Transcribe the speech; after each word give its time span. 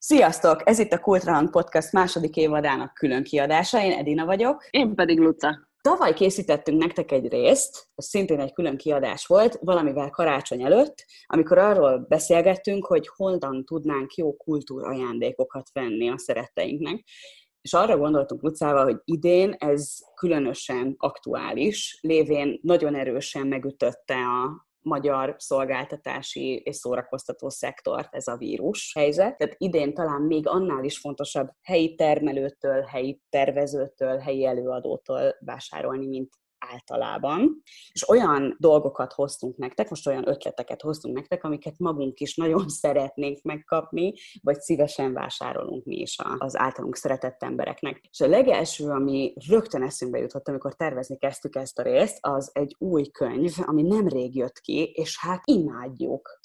Sziasztok! 0.00 0.60
Ez 0.64 0.78
itt 0.78 0.92
a 0.92 0.98
Kultrahang 0.98 1.50
Podcast 1.50 1.92
második 1.92 2.36
évadának 2.36 2.94
külön 2.94 3.22
kiadása. 3.22 3.82
Én 3.82 3.92
Edina 3.92 4.24
vagyok. 4.24 4.66
Én 4.70 4.94
pedig 4.94 5.18
Luca. 5.18 5.68
Tavaly 5.80 6.14
készítettünk 6.14 6.82
nektek 6.82 7.12
egy 7.12 7.28
részt, 7.28 7.88
ez 7.94 8.04
szintén 8.04 8.40
egy 8.40 8.52
külön 8.52 8.76
kiadás 8.76 9.26
volt, 9.26 9.58
valamivel 9.60 10.10
karácsony 10.10 10.62
előtt, 10.62 11.04
amikor 11.26 11.58
arról 11.58 12.06
beszélgettünk, 12.08 12.86
hogy 12.86 13.08
holdan 13.16 13.64
tudnánk 13.64 14.14
jó 14.14 14.36
kultúrajándékokat 14.36 15.68
venni 15.72 16.10
a 16.10 16.18
szeretteinknek. 16.18 17.04
És 17.60 17.72
arra 17.72 17.96
gondoltunk 17.96 18.42
Lucával, 18.42 18.84
hogy 18.84 19.00
idén 19.04 19.54
ez 19.58 19.96
különösen 20.14 20.94
aktuális, 20.98 21.98
lévén 22.00 22.58
nagyon 22.62 22.94
erősen 22.94 23.46
megütötte 23.46 24.14
a 24.14 24.67
magyar 24.88 25.34
szolgáltatási 25.38 26.56
és 26.64 26.76
szórakoztató 26.76 27.48
szektort 27.48 28.14
ez 28.14 28.26
a 28.26 28.36
vírus 28.36 28.92
helyzet. 28.94 29.36
Tehát 29.36 29.54
idén 29.58 29.94
talán 29.94 30.22
még 30.22 30.46
annál 30.46 30.84
is 30.84 30.98
fontosabb 30.98 31.48
helyi 31.62 31.94
termelőtől, 31.94 32.82
helyi 32.82 33.20
tervezőtől, 33.28 34.18
helyi 34.18 34.44
előadótól 34.44 35.36
vásárolni, 35.40 36.06
mint 36.06 36.28
általában, 36.58 37.62
és 37.92 38.08
olyan 38.08 38.56
dolgokat 38.58 39.12
hoztunk 39.12 39.56
nektek, 39.56 39.90
most 39.90 40.06
olyan 40.06 40.28
ötleteket 40.28 40.82
hoztunk 40.82 41.14
nektek, 41.14 41.44
amiket 41.44 41.78
magunk 41.78 42.20
is 42.20 42.36
nagyon 42.36 42.68
szeretnénk 42.82 43.42
megkapni, 43.42 44.12
vagy 44.42 44.60
szívesen 44.60 45.12
vásárolunk 45.12 45.84
mi 45.84 45.96
is 45.96 46.16
az 46.38 46.58
általunk 46.58 46.96
szeretett 46.96 47.42
embereknek. 47.42 48.00
És 48.10 48.20
a 48.20 48.26
legelső, 48.26 48.88
ami 48.88 49.34
rögtön 49.48 49.82
eszünkbe 49.82 50.18
jutott, 50.18 50.48
amikor 50.48 50.74
tervezni 50.74 51.16
kezdtük 51.16 51.56
ezt 51.56 51.78
a 51.78 51.82
részt, 51.82 52.18
az 52.20 52.50
egy 52.52 52.76
új 52.78 53.10
könyv, 53.10 53.52
ami 53.60 53.82
nemrég 53.82 54.36
jött 54.36 54.60
ki, 54.60 54.92
és 54.94 55.18
hát 55.20 55.42
imádjuk. 55.44 56.37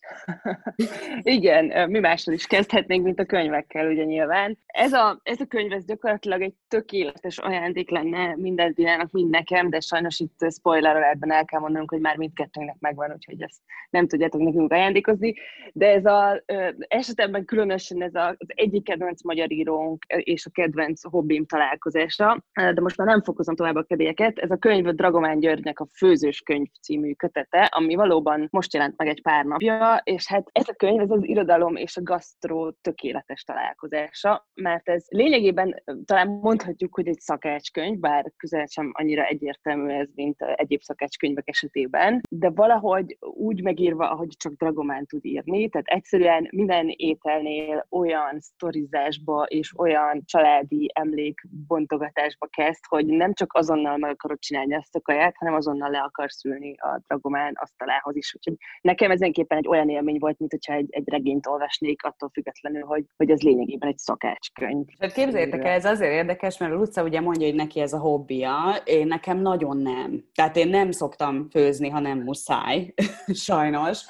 Igen, 1.21 1.89
mi 1.89 1.99
mással 1.99 2.33
is 2.33 2.45
kezdhetnénk, 2.45 3.03
mint 3.03 3.19
a 3.19 3.25
könyvekkel, 3.25 3.87
ugye 3.87 4.03
nyilván. 4.03 4.57
Ez 4.65 4.93
a, 4.93 5.19
ez 5.23 5.39
a 5.39 5.45
könyv, 5.45 5.71
ez 5.71 5.85
gyakorlatilag 5.85 6.41
egy 6.41 6.53
tökéletes 6.67 7.37
ajándék 7.37 7.89
lenne 7.89 8.35
minden 8.35 8.73
Dinának, 8.73 9.11
mind 9.11 9.29
nekem, 9.29 9.69
de 9.69 9.79
sajnos 9.79 10.19
itt 10.19 10.51
spoiler 10.51 10.95
ebben 10.95 11.31
el 11.31 11.45
kell 11.45 11.59
mondanunk, 11.59 11.89
hogy 11.89 11.99
már 11.99 12.17
mindkettőnknek 12.17 12.79
megvan, 12.79 13.11
úgyhogy 13.11 13.41
ezt 13.41 13.61
nem 13.89 14.07
tudjátok 14.07 14.41
nekünk 14.41 14.71
ajándékozni. 14.71 15.33
De 15.73 15.87
ez 15.87 16.05
az 16.05 16.41
esetemben 16.87 17.45
különösen 17.45 18.01
ez 18.01 18.15
a, 18.15 18.27
az 18.27 18.47
egyik 18.47 18.83
kedvenc 18.83 19.23
magyar 19.23 19.51
írónk 19.51 20.03
és 20.05 20.45
a 20.45 20.49
kedvenc 20.49 21.03
hobbim 21.03 21.45
találkozása, 21.45 22.43
de 22.53 22.81
most 22.81 22.97
már 22.97 23.07
nem 23.07 23.21
fokozom 23.21 23.55
tovább 23.55 23.75
a 23.75 23.83
kedélyeket. 23.83 24.39
Ez 24.39 24.51
a 24.51 24.57
könyv 24.57 24.87
a 24.87 24.91
Dragomán 24.91 25.39
Györgynek 25.39 25.79
a 25.79 25.87
Főzős 25.93 26.41
könyv 26.41 26.67
című 26.81 27.13
kötete, 27.13 27.61
ami 27.63 27.95
valóban 27.95 28.47
most 28.51 28.73
jelent 28.73 28.97
meg 28.97 29.07
egy 29.07 29.21
pár 29.21 29.45
napja, 29.45 29.92
és 30.03 30.27
hát 30.27 30.49
ez 30.51 30.67
a 30.67 30.73
könyv, 30.73 30.99
ez 30.99 31.09
az 31.09 31.27
irodalom 31.27 31.75
és 31.75 31.97
a 31.97 32.03
gasztró 32.03 32.71
tökéletes 32.81 33.43
találkozása, 33.43 34.47
mert 34.53 34.89
ez 34.89 35.05
lényegében 35.07 35.83
talán 36.05 36.27
mondhatjuk, 36.27 36.95
hogy 36.95 37.07
egy 37.07 37.19
szakácskönyv, 37.19 37.99
bár 37.99 38.31
közel 38.37 38.65
sem 38.65 38.91
annyira 38.93 39.23
egyértelmű 39.23 39.91
ez, 39.91 40.07
mint 40.15 40.41
egyéb 40.41 40.81
szakácskönyvek 40.81 41.47
esetében, 41.47 42.21
de 42.29 42.49
valahogy 42.49 43.17
úgy 43.19 43.63
megírva, 43.63 44.09
ahogy 44.09 44.29
csak 44.37 44.53
Dragomán 44.53 45.05
tud 45.05 45.25
írni, 45.25 45.69
tehát 45.69 45.87
egyszerűen 45.87 46.47
minden 46.51 46.87
ételnél 46.89 47.85
olyan 47.89 48.39
sztorizásba 48.39 49.43
és 49.43 49.77
olyan 49.77 50.21
családi 50.25 50.91
emlékbontogatásba 50.93 52.47
kezd, 52.47 52.85
hogy 52.87 53.05
nem 53.05 53.33
csak 53.33 53.53
azonnal 53.53 53.97
meg 53.97 54.11
akarod 54.11 54.39
csinálni 54.39 54.73
ezt 54.73 54.95
a 54.95 55.01
kaját, 55.01 55.35
hanem 55.37 55.53
azonnal 55.53 55.89
le 55.89 55.99
akarsz 55.99 56.45
ülni 56.45 56.75
a 56.77 57.01
Dragomán 57.07 57.53
asztalához 57.55 58.15
is. 58.15 58.35
Úgyhogy 58.35 58.55
nekem 58.81 59.11
ez 59.11 59.21
egy 59.21 59.67
olyan 59.67 59.82
élmény 59.89 60.17
volt, 60.19 60.39
mint 60.39 60.51
hogyha 60.51 60.73
egy, 60.73 60.87
egy 60.89 61.09
regényt 61.09 61.47
olvasnék, 61.47 62.03
attól 62.03 62.29
függetlenül, 62.33 62.83
hogy, 62.83 63.05
hogy 63.17 63.29
ez 63.29 63.41
lényegében 63.41 63.89
egy 63.89 63.97
szakácskönyv. 63.97 64.85
Hát 64.99 65.13
képzeljétek 65.13 65.65
el, 65.65 65.71
ez 65.71 65.85
azért 65.85 66.11
érdekes, 66.11 66.57
mert 66.57 66.73
Luca 66.73 67.03
ugye 67.03 67.21
mondja, 67.21 67.47
hogy 67.47 67.55
neki 67.55 67.79
ez 67.79 67.93
a 67.93 67.99
hobbija, 67.99 68.81
én 68.85 69.07
nekem 69.07 69.41
nagyon 69.41 69.77
nem. 69.77 70.25
Tehát 70.33 70.55
én 70.55 70.67
nem 70.67 70.91
szoktam 70.91 71.49
főzni, 71.49 71.89
ha 71.89 71.99
nem 71.99 72.19
muszáj, 72.19 72.93
sajnos. 73.47 74.05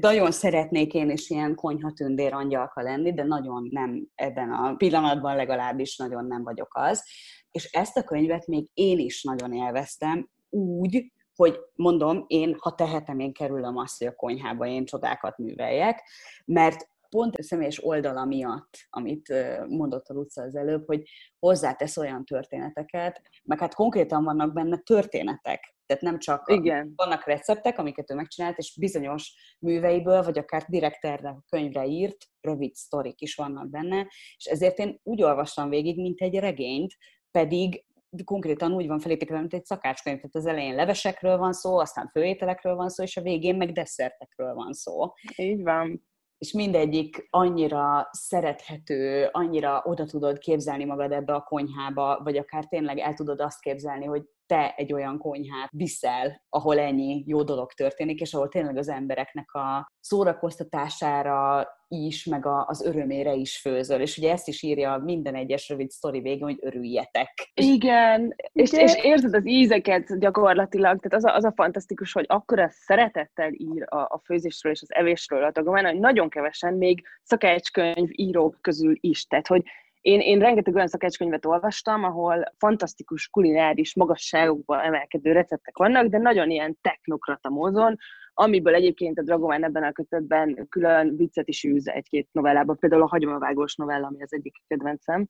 Nagyon 0.00 0.30
szeretnék 0.30 0.94
én 0.94 1.10
is 1.10 1.30
ilyen 1.30 1.54
konyhatündér 1.54 2.32
angyalka 2.32 2.82
lenni, 2.82 3.14
de 3.14 3.22
nagyon 3.22 3.68
nem 3.70 4.08
ebben 4.14 4.52
a 4.52 4.74
pillanatban 4.74 5.36
legalábbis 5.36 5.96
nagyon 5.96 6.26
nem 6.26 6.42
vagyok 6.42 6.70
az. 6.72 7.04
És 7.50 7.64
ezt 7.64 7.96
a 7.96 8.04
könyvet 8.04 8.46
még 8.46 8.70
én 8.74 8.98
is 8.98 9.22
nagyon 9.22 9.52
élveztem, 9.52 10.28
úgy, 10.50 11.12
hogy 11.36 11.58
mondom, 11.74 12.24
én, 12.26 12.56
ha 12.58 12.74
tehetem, 12.74 13.18
én 13.18 13.32
kerülöm 13.32 13.76
azt, 13.76 13.98
hogy 13.98 14.06
a 14.06 14.14
konyhába 14.14 14.66
én 14.66 14.84
csodákat 14.84 15.38
műveljek, 15.38 16.02
mert 16.44 16.90
pont 17.12 17.36
a 17.36 17.42
személyes 17.42 17.84
oldala 17.84 18.24
miatt, 18.24 18.78
amit 18.90 19.34
mondott 19.68 20.08
a 20.08 20.14
Luca 20.14 20.42
az 20.42 20.56
előbb, 20.56 20.86
hogy 20.86 21.02
hozzátesz 21.38 21.96
olyan 21.96 22.24
történeteket, 22.24 23.22
meg 23.44 23.58
hát 23.58 23.74
konkrétan 23.74 24.24
vannak 24.24 24.52
benne 24.52 24.76
történetek. 24.76 25.74
Tehát 25.86 26.02
nem 26.02 26.18
csak 26.18 26.50
Igen. 26.50 26.92
vannak 26.96 27.26
receptek, 27.26 27.78
amiket 27.78 28.10
ő 28.10 28.14
megcsinált, 28.14 28.58
és 28.58 28.76
bizonyos 28.78 29.34
műveiből, 29.58 30.22
vagy 30.22 30.38
akár 30.38 30.64
direkt 30.68 31.04
erre 31.04 31.28
a 31.28 31.42
könyvre 31.48 31.86
írt, 31.86 32.28
rövid 32.40 32.74
sztorik 32.74 33.20
is 33.20 33.34
vannak 33.34 33.70
benne, 33.70 34.06
és 34.36 34.44
ezért 34.44 34.78
én 34.78 35.00
úgy 35.02 35.22
olvastam 35.22 35.68
végig, 35.68 36.00
mint 36.00 36.20
egy 36.20 36.38
regényt, 36.38 36.96
pedig 37.30 37.84
konkrétan 38.24 38.72
úgy 38.72 38.86
van 38.86 38.98
felépítve, 38.98 39.38
mint 39.38 39.54
egy 39.54 39.64
szakácskönyv. 39.64 40.16
Tehát 40.16 40.34
az 40.34 40.46
elején 40.46 40.74
levesekről 40.74 41.38
van 41.38 41.52
szó, 41.52 41.78
aztán 41.78 42.08
főételekről 42.08 42.74
van 42.74 42.88
szó, 42.88 43.02
és 43.02 43.16
a 43.16 43.22
végén 43.22 43.56
meg 43.56 43.72
desszertekről 43.72 44.54
van 44.54 44.72
szó. 44.72 45.12
Így 45.36 45.62
van. 45.62 46.10
És 46.38 46.52
mindegyik 46.52 47.26
annyira 47.30 48.08
szerethető, 48.12 49.28
annyira 49.32 49.82
oda 49.84 50.04
tudod 50.04 50.38
képzelni 50.38 50.84
magad 50.84 51.12
ebbe 51.12 51.34
a 51.34 51.42
konyhába, 51.42 52.20
vagy 52.24 52.36
akár 52.36 52.64
tényleg 52.64 52.98
el 52.98 53.14
tudod 53.14 53.40
azt 53.40 53.60
képzelni, 53.60 54.04
hogy 54.04 54.22
te 54.52 54.74
egy 54.76 54.92
olyan 54.92 55.18
konyhát 55.18 55.70
viszel, 55.70 56.42
ahol 56.48 56.78
ennyi 56.78 57.24
jó 57.26 57.42
dolog 57.42 57.72
történik, 57.72 58.20
és 58.20 58.34
ahol 58.34 58.48
tényleg 58.48 58.76
az 58.76 58.88
embereknek 58.88 59.52
a 59.52 59.90
szórakoztatására 60.00 61.68
is, 61.88 62.24
meg 62.24 62.46
a, 62.46 62.66
az 62.66 62.84
örömére 62.84 63.32
is 63.32 63.60
főzöl. 63.60 64.00
És 64.00 64.18
ugye 64.18 64.32
ezt 64.32 64.48
is 64.48 64.62
írja 64.62 64.96
minden 65.04 65.34
egyes 65.34 65.68
rövid 65.68 65.90
sztori 65.90 66.20
végén, 66.20 66.42
hogy 66.42 66.58
örüljetek. 66.60 67.50
Igen, 67.54 68.34
és, 68.52 68.72
és 68.72 68.94
érzed 69.02 69.34
az 69.34 69.48
ízeket 69.48 70.18
gyakorlatilag, 70.18 71.00
tehát 71.00 71.24
az 71.24 71.24
a, 71.24 71.34
az 71.34 71.44
a 71.44 71.52
fantasztikus, 71.54 72.12
hogy 72.12 72.24
akkora 72.28 72.68
szeretettel 72.70 73.52
ír 73.52 73.84
a, 73.88 73.96
a 73.96 74.20
főzésről 74.24 74.72
és 74.72 74.82
az 74.82 74.94
evésről 74.94 75.44
a 75.44 75.52
tagomán, 75.52 75.84
hogy 75.84 75.98
nagyon 75.98 76.28
kevesen, 76.28 76.74
még 76.74 77.02
szakácskönyv 77.22 78.08
írók 78.10 78.58
közül 78.60 78.96
is. 79.00 79.26
Tehát, 79.26 79.46
hogy 79.46 79.62
én, 80.02 80.20
én 80.20 80.38
rengeteg 80.38 80.74
olyan 80.74 80.88
szakácskönyvet 80.88 81.44
olvastam, 81.44 82.04
ahol 82.04 82.52
fantasztikus 82.58 83.28
kulináris 83.28 83.94
magasságokba 83.94 84.82
emelkedő 84.82 85.32
receptek 85.32 85.78
vannak, 85.78 86.06
de 86.06 86.18
nagyon 86.18 86.50
ilyen 86.50 86.78
technokrata 86.80 87.48
módon, 87.48 87.96
amiből 88.34 88.74
egyébként 88.74 89.18
a 89.18 89.22
Dragomán 89.22 89.64
ebben 89.64 89.82
a 89.82 89.92
kötetben 89.92 90.66
külön 90.68 91.16
viccet 91.16 91.48
is 91.48 91.64
űz 91.64 91.88
egy-két 91.88 92.28
novellában, 92.32 92.78
például 92.78 93.02
a 93.02 93.08
hagymavágós 93.08 93.74
novella, 93.74 94.06
ami 94.06 94.22
az 94.22 94.32
egyik 94.34 94.56
kedvencem. 94.66 95.26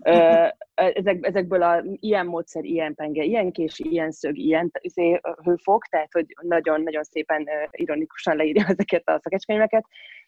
Ezek, 0.75 1.27
ezekből 1.27 1.63
a 1.63 1.83
ilyen 1.85 2.27
módszer, 2.27 2.65
ilyen 2.65 2.95
penge, 2.95 3.23
ilyen 3.23 3.53
kés, 3.53 3.79
ilyen 3.79 4.11
szög, 4.11 4.39
ilyen 4.39 4.71
izé, 4.81 5.21
hőfok, 5.45 5.87
tehát 5.87 6.13
hogy 6.13 6.27
nagyon-nagyon 6.41 7.03
szépen 7.03 7.49
ironikusan 7.71 8.37
leírja 8.37 8.65
ezeket 8.77 9.09
a 9.09 9.21
szakácskönyveket, 9.23 9.85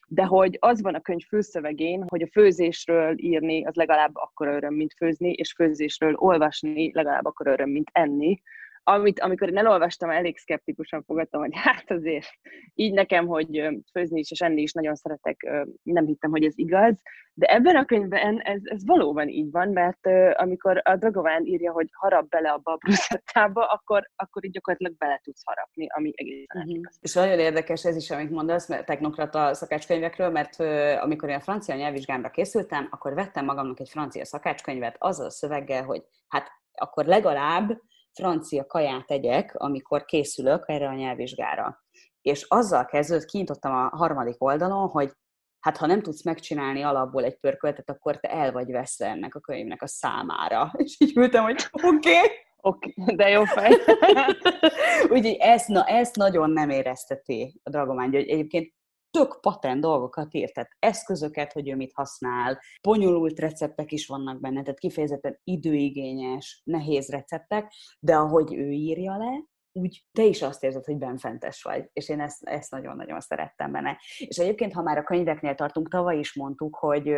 de 0.08 0.24
hogy 0.24 0.56
az 0.60 0.82
van 0.82 0.94
a 0.94 1.00
könyv 1.00 1.22
főszövegén, 1.28 2.04
hogy 2.08 2.22
a 2.22 2.28
főzésről 2.32 3.14
írni 3.18 3.64
az 3.64 3.74
legalább 3.74 4.16
akkor 4.16 4.46
öröm, 4.46 4.74
mint 4.74 4.94
főzni, 4.96 5.30
és 5.30 5.52
főzésről 5.52 6.14
olvasni 6.14 6.90
legalább 6.92 7.24
akkor 7.24 7.46
öröm, 7.46 7.70
mint 7.70 7.90
enni 7.92 8.42
amit, 8.84 9.20
amikor 9.20 9.48
én 9.48 9.56
elolvastam, 9.56 10.10
elég 10.10 10.38
szkeptikusan 10.38 11.02
fogadtam, 11.02 11.40
hogy 11.40 11.52
hát 11.64 11.90
azért 11.90 12.28
így 12.74 12.92
nekem, 12.92 13.26
hogy 13.26 13.68
főzni 13.92 14.18
is 14.18 14.30
és 14.30 14.40
enni 14.40 14.62
is 14.62 14.72
nagyon 14.72 14.94
szeretek, 14.94 15.46
nem 15.82 16.06
hittem, 16.06 16.30
hogy 16.30 16.44
ez 16.44 16.52
igaz, 16.56 17.02
de 17.36 17.46
ebben 17.46 17.76
a 17.76 17.84
könyvben 17.84 18.40
ez, 18.40 18.60
ez 18.64 18.86
valóban 18.86 19.28
így 19.28 19.50
van, 19.50 19.68
mert 19.68 20.06
amikor 20.32 20.80
a 20.84 20.96
Dragován 20.96 21.44
írja, 21.44 21.72
hogy 21.72 21.88
harap 21.92 22.28
bele 22.28 22.50
a 22.62 22.76
bruszettába, 22.76 23.66
akkor, 23.66 24.10
akkor 24.16 24.44
így 24.44 24.50
gyakorlatilag 24.50 24.96
bele 24.96 25.20
tudsz 25.22 25.42
harapni, 25.44 25.86
ami 25.88 26.12
egészen 26.14 26.62
uh-huh. 26.62 26.82
És 27.00 27.14
nagyon 27.14 27.38
érdekes 27.38 27.84
ez 27.84 27.96
is, 27.96 28.10
amit 28.10 28.30
mondasz, 28.30 28.68
mert 28.68 28.86
technokrata 28.86 29.54
szakácskönyvekről, 29.54 30.30
mert 30.30 30.60
amikor 31.00 31.28
én 31.28 31.36
a 31.36 31.40
francia 31.40 31.74
nyelvvizsgámra 31.74 32.30
készültem, 32.30 32.88
akkor 32.90 33.14
vettem 33.14 33.44
magamnak 33.44 33.80
egy 33.80 33.88
francia 33.88 34.24
szakácskönyvet 34.24 34.96
azzal 34.98 35.26
a 35.26 35.30
szöveggel, 35.30 35.84
hogy 35.84 36.02
hát 36.28 36.48
akkor 36.74 37.04
legalább 37.04 37.80
francia 38.14 38.66
kaját 38.66 39.06
tegyek, 39.06 39.54
amikor 39.54 40.04
készülök 40.04 40.64
erre 40.66 40.88
a 40.88 40.94
nyelvvizsgára. 40.94 41.84
És 42.22 42.42
azzal 42.48 42.84
kezdődött, 42.84 43.24
kinyitottam 43.24 43.72
a 43.72 43.96
harmadik 43.96 44.42
oldalon, 44.42 44.88
hogy 44.88 45.12
hát 45.60 45.76
ha 45.76 45.86
nem 45.86 46.02
tudsz 46.02 46.24
megcsinálni 46.24 46.82
alapból 46.82 47.24
egy 47.24 47.38
pörköltet, 47.38 47.90
akkor 47.90 48.20
te 48.20 48.28
el 48.28 48.52
vagy 48.52 48.70
veszve 48.70 49.06
ennek 49.06 49.34
a 49.34 49.40
könyvnek 49.40 49.82
a 49.82 49.86
számára. 49.86 50.72
És 50.84 50.96
így 50.98 51.16
ültem, 51.16 51.44
hogy 51.44 51.66
oké, 51.72 51.86
okay. 51.88 52.28
Oké, 52.66 52.94
okay, 52.96 53.14
de 53.14 53.28
jó 53.28 53.44
fej. 53.44 53.72
Úgyhogy 55.12 55.36
ezt, 55.38 55.68
na, 55.68 55.84
ezt 55.84 56.16
nagyon 56.16 56.50
nem 56.50 56.70
érezteti 56.70 57.60
a 57.62 57.70
Dragomán 57.70 58.10
György. 58.10 58.28
Egyébként 58.28 58.72
tök 59.18 59.40
patent 59.40 59.80
dolgokat 59.80 60.34
ír, 60.34 60.52
tehát 60.52 60.76
eszközöket, 60.78 61.52
hogy 61.52 61.68
ő 61.68 61.76
mit 61.76 61.92
használ, 61.94 62.60
bonyolult 62.82 63.38
receptek 63.38 63.92
is 63.92 64.06
vannak 64.06 64.40
benne, 64.40 64.62
tehát 64.62 64.78
kifejezetten 64.78 65.40
időigényes, 65.44 66.62
nehéz 66.64 67.08
receptek, 67.08 67.72
de 68.00 68.16
ahogy 68.16 68.54
ő 68.54 68.70
írja 68.70 69.16
le, 69.16 69.44
úgy 69.72 70.04
te 70.12 70.22
is 70.22 70.42
azt 70.42 70.64
érzed, 70.64 70.84
hogy 70.84 70.98
benfentes 70.98 71.62
vagy. 71.62 71.90
És 71.92 72.08
én 72.08 72.20
ezt, 72.20 72.44
ezt 72.44 72.70
nagyon-nagyon 72.70 73.20
szerettem 73.20 73.72
benne. 73.72 73.98
És 74.18 74.36
egyébként, 74.36 74.72
ha 74.72 74.82
már 74.82 74.98
a 74.98 75.04
könyveknél 75.04 75.54
tartunk, 75.54 75.88
tavaly 75.88 76.18
is 76.18 76.34
mondtuk, 76.34 76.76
hogy 76.76 77.08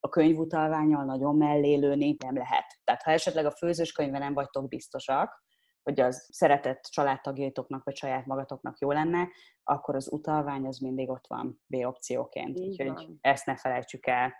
a 0.00 0.08
könyvutalványal 0.08 1.04
nagyon 1.04 1.36
mellélőni 1.36 2.16
nem 2.24 2.36
lehet. 2.36 2.64
Tehát 2.84 3.02
ha 3.02 3.10
esetleg 3.10 3.46
a 3.46 3.56
főzős 3.56 3.92
könyve 3.92 4.18
nem 4.18 4.34
vagytok 4.34 4.68
biztosak, 4.68 5.45
hogy 5.86 6.00
az 6.00 6.28
szeretett 6.32 6.82
családtagjaitoknak 6.82 7.84
vagy 7.84 7.96
saját 7.96 8.26
magatoknak 8.26 8.78
jó 8.78 8.92
lenne, 8.92 9.28
akkor 9.64 9.94
az 9.94 10.12
utalvány 10.12 10.66
az 10.66 10.78
mindig 10.78 11.08
ott 11.08 11.26
van 11.28 11.60
B 11.66 11.74
opcióként. 11.74 12.58
Így 12.58 12.68
Úgyhogy 12.68 12.86
van. 12.86 13.18
ezt 13.20 13.46
ne 13.46 13.56
felejtsük 13.56 14.06
el. 14.06 14.34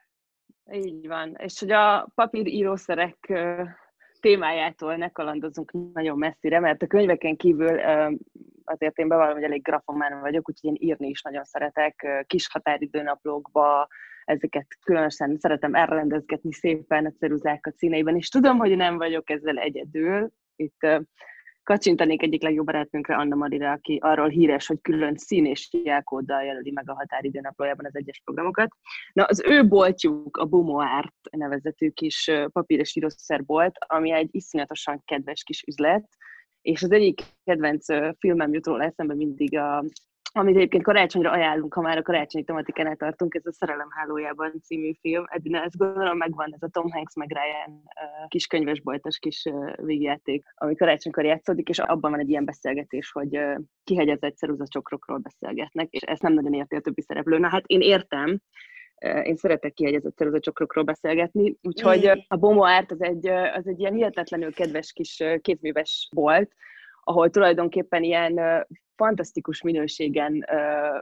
Így 0.73 1.07
van. 1.07 1.35
És 1.39 1.59
hogy 1.59 1.71
a 1.71 2.09
papírírószerek 2.15 3.33
témájától 4.21 4.97
ne 4.97 5.09
kalandozunk 5.09 5.73
nagyon 5.93 6.19
messzire, 6.19 6.61
mert 6.61 6.83
a 6.83 6.87
könyveken 6.87 7.37
kívül 7.37 7.81
azért 8.65 8.99
én 8.99 9.09
bevallom, 9.09 9.35
hogy 9.35 9.43
elég 9.43 9.63
grafomán 9.63 10.21
vagyok, 10.21 10.49
úgyhogy 10.49 10.71
én 10.71 10.89
írni 10.89 11.09
is 11.09 11.23
nagyon 11.23 11.45
szeretek, 11.45 12.25
kis 12.27 12.49
határidőnaplókba, 12.49 13.89
ezeket 14.25 14.67
különösen 14.85 15.37
szeretem 15.39 15.75
elrendezgetni 15.75 16.53
szépen 16.53 17.07
a 17.07 17.13
ceruzákat 17.19 17.77
színeiben, 17.77 18.17
és 18.17 18.29
tudom, 18.29 18.59
hogy 18.59 18.77
nem 18.77 18.97
vagyok 18.97 19.31
ezzel 19.31 19.57
egyedül. 19.57 20.31
Itt 20.57 20.87
kacsintanék 21.67 22.23
egyik 22.23 22.43
legjobb 22.43 22.67
barátnőnkre, 22.67 23.17
Anna 23.17 23.35
Marira, 23.35 23.71
aki 23.71 23.99
arról 24.03 24.29
híres, 24.29 24.67
hogy 24.67 24.81
külön 24.81 25.17
szín 25.17 25.47
és 25.47 25.69
jelkóddal 25.85 26.43
jelöli 26.43 26.71
meg 26.71 26.91
a 26.91 26.95
határidő 26.95 27.41
naplójában 27.41 27.85
az 27.85 27.97
egyes 27.97 28.21
programokat. 28.25 28.69
Na, 29.13 29.25
az 29.25 29.43
ő 29.47 29.69
boltjuk, 29.69 30.37
a 30.37 30.45
Bumoárt 30.45 31.15
nevezetű 31.31 31.91
kis 31.91 32.31
papír 32.53 32.79
és 32.79 32.99
bolt, 33.47 33.75
ami 33.87 34.11
egy 34.11 34.29
iszonyatosan 34.31 35.03
kedves 35.05 35.43
kis 35.43 35.63
üzlet, 35.67 36.09
és 36.61 36.83
az 36.83 36.93
egyik 36.93 37.21
kedvenc 37.45 37.87
filmem 38.19 38.53
jut 38.53 38.67
róla 38.67 38.85
eszembe 38.85 39.15
mindig 39.15 39.57
a 39.57 39.85
amit 40.37 40.57
egyébként 40.57 40.83
karácsonyra 40.83 41.31
ajánlunk, 41.31 41.75
ha 41.75 41.81
már 41.81 41.99
a 41.99 42.03
karácsonyi 42.03 42.45
tematikánál 42.45 42.97
tartunk, 42.97 43.35
ez 43.35 43.47
a 43.47 43.53
Szerelem 43.53 43.89
hálójában 43.91 44.53
című 44.63 44.93
film. 45.01 45.25
Edina, 45.27 45.63
ezt 45.63 45.77
gondolom 45.77 46.17
megvan, 46.17 46.53
ez 46.53 46.63
a 46.63 46.69
Tom 46.69 46.91
Hanks 46.91 47.15
meg 47.15 47.29
Ryan 47.29 47.83
kis 48.29 48.47
könyvesboltos 48.47 49.19
kis 49.19 49.45
végjáték, 49.77 50.45
ami 50.55 50.75
karácsonykor 50.75 51.25
játszódik, 51.25 51.69
és 51.69 51.79
abban 51.79 52.11
van 52.11 52.21
egy 52.21 52.29
ilyen 52.29 52.45
beszélgetés, 52.45 53.11
hogy 53.11 53.41
kihegyezett 53.85 54.37
ceruzacsokrokról 54.37 55.19
beszélgetnek, 55.19 55.91
és 55.91 56.03
ezt 56.03 56.23
nem 56.23 56.33
nagyon 56.33 56.55
érti 56.55 56.77
a 56.77 56.81
többi 56.81 57.03
szereplő. 57.03 57.39
Na 57.39 57.49
hát 57.49 57.67
én 57.67 57.81
értem, 57.81 58.41
én 59.23 59.37
szeretek 59.37 59.73
kihegyezett 59.73 60.17
ceruzacsokrokról 60.17 60.85
beszélgetni, 60.85 61.57
úgyhogy 61.63 62.25
a 62.29 62.37
Bomo 62.37 62.63
Art 62.63 62.91
az 62.91 63.03
egy, 63.03 63.27
az 63.29 63.67
egy 63.67 63.81
ilyen 63.81 63.95
hihetetlenül 63.95 64.55
kedves 64.55 64.93
kis 64.93 65.23
kézműves 65.41 66.09
bolt, 66.15 66.53
ahol 67.09 67.31
tulajdonképpen 67.31 68.03
ilyen 68.03 68.67
fantasztikus 68.97 69.63
minőségen 69.63 70.45